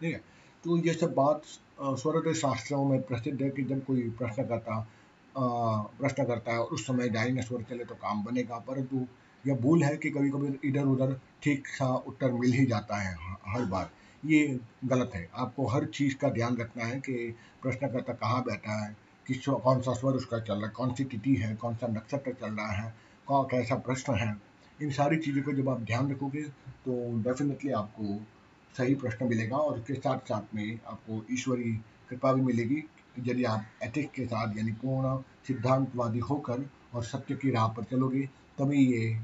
ठीक 0.02 0.14
है? 0.14 0.22
तो 0.64 0.78
ये 0.78 0.94
सब 0.94 1.14
बात 1.14 1.42
स्वरोदय 1.82 2.34
शास्त्रों 2.34 2.84
में 2.86 3.02
प्रसिद्ध 3.04 3.42
है 3.42 3.50
कि 3.50 3.64
जब 3.64 3.84
कोई 3.86 4.10
प्रश्न 4.20 4.44
करता 4.46 4.86
प्रश्न 5.36 6.24
करता 6.24 6.52
है 6.52 6.60
और 6.60 6.68
उस 6.68 6.86
समय 6.88 7.10
डाइन 7.10 7.42
स्वर 7.42 7.62
चले 7.70 7.86
तो 7.86 7.96
काम 7.96 8.24
बनेगा, 8.24 8.58
परंतु 8.60 9.06
यह 9.44 9.56
भूल 9.56 9.84
है 9.84 9.96
कि 9.98 10.10
कभी 10.10 10.30
कभी 10.30 10.68
इधर 10.70 10.86
उधर 10.86 11.14
ठीक 11.44 11.68
सा 11.68 11.88
उत्तर 12.08 12.32
मिल 12.34 12.54
ही 12.54 12.66
जाता 12.66 12.98
है 12.98 13.16
हर 13.48 13.66
बार। 13.66 13.90
ये 14.24 14.60
गलत 14.86 15.12
है। 15.16 15.28
आपको 15.36 15.68
हर 15.68 15.86
चीज़ 15.88 16.16
का 16.16 16.30
ध्यान 16.30 16.58
रखना 16.58 16.86
है 16.86 17.00
कि 17.00 17.36
प्रश्नकर्ता 17.64 18.14
कहाँ 18.14 18.42
बैठा 18.44 18.84
है, 18.84 18.96
किस 19.26 19.46
कौन 19.48 19.82
सा 19.82 19.94
स्वर 19.94 20.14
उसका 20.14 20.40
चल 20.40 20.54
रहा 20.54 20.66
है, 20.66 20.72
कौन 20.72 20.94
सी 20.94 21.04
तिथि 21.06 21.36
है, 21.36 21.56
कौन 21.56 21.76
सा 21.76 21.88
नक्षत्र 21.90 22.34
चल 22.34 22.52
रहा 22.52 22.72
है 22.74 22.94
कौन 23.28 23.46
कैसा 23.48 23.76
प्रश्न 23.78 24.16
है। 24.16 24.36
इन 24.80 24.92
सारी 24.92 25.18
चीज़ों 25.18 25.44
को 25.44 25.54
जब 25.54 25.70
आप 25.70 25.82
ध्यान 25.82 26.12
रखोगे 26.12 26.44
तो 26.86 26.94
डेफिनेटली 27.24 27.72
आपको 27.72 28.18
सही 28.76 28.96
प्रश्न 28.96 29.28
मिलेगा 29.28 29.58
और 29.58 29.78
उसके 29.80 29.94
साथ 29.94 30.28
साथ 30.30 30.56
में 30.56 30.80
आपको 30.88 31.22
ईश्वरी 31.32 31.72
कृपा 32.10 32.34
भी 32.34 32.42
मिलेगी 32.42 32.84
यदि 33.20 33.44
आप 33.44 33.66
एथिक्स 33.84 34.12
के 34.16 34.26
साथ, 34.26 34.58
यानी 34.58 34.72
पूर्ण 34.72 35.18
सिद्धांतवादी 35.48 36.20
होकर 36.20 36.66
और 36.94 37.04
सत्य 37.04 37.36
की 37.36 37.52
राह 37.52 37.68
पर 37.68 37.84
चलोगे, 37.84 38.26
तभी 38.60 38.86
ये 38.86 39.20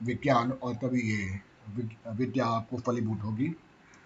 विज्ञान 0.00 0.50
और 0.52 0.74
तभी 0.74 1.00
ये 1.10 1.40
विद्या 2.16 2.46
आपको 2.46 2.76
फलीभूत 2.78 3.22
होगी। 3.24 3.54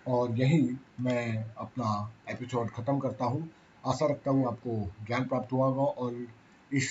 और 0.08 0.38
यही 0.38 0.76
मैं 1.00 1.52
अपना 1.58 1.88
एपिसोड 2.30 2.70
ख़त्म 2.70 2.98
करता 2.98 3.24
हूँ। 3.24 3.48
आशा 3.86 4.06
रखता 4.06 4.30
हूँ 4.30 4.46
आपको 4.46 4.76
ज्ञान 5.06 5.24
प्राप्त 5.24 5.52
हुआ 5.52 5.66
होगा 5.66 5.82
और 5.82 6.26
इस 6.72 6.88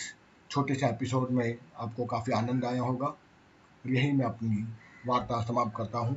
छोटे 0.49 0.75
से 0.75 0.87
एपिसोड 0.87 1.31
में 1.31 1.57
आपको 1.77 2.05
काफ़ी 2.05 2.33
आनंद 2.33 2.65
आया 2.65 2.81
होगा। 2.81 3.15
यही 3.85 4.11
मैं 4.11 4.25
अपनी 4.25 4.65
वार्ता 5.07 5.41
समाप्त 5.41 5.73
करता 5.75 5.99
हूँ। 5.99 6.15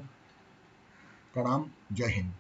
प्रणाम 1.34 1.70
जय 1.92 2.04
हिंद। 2.04 2.32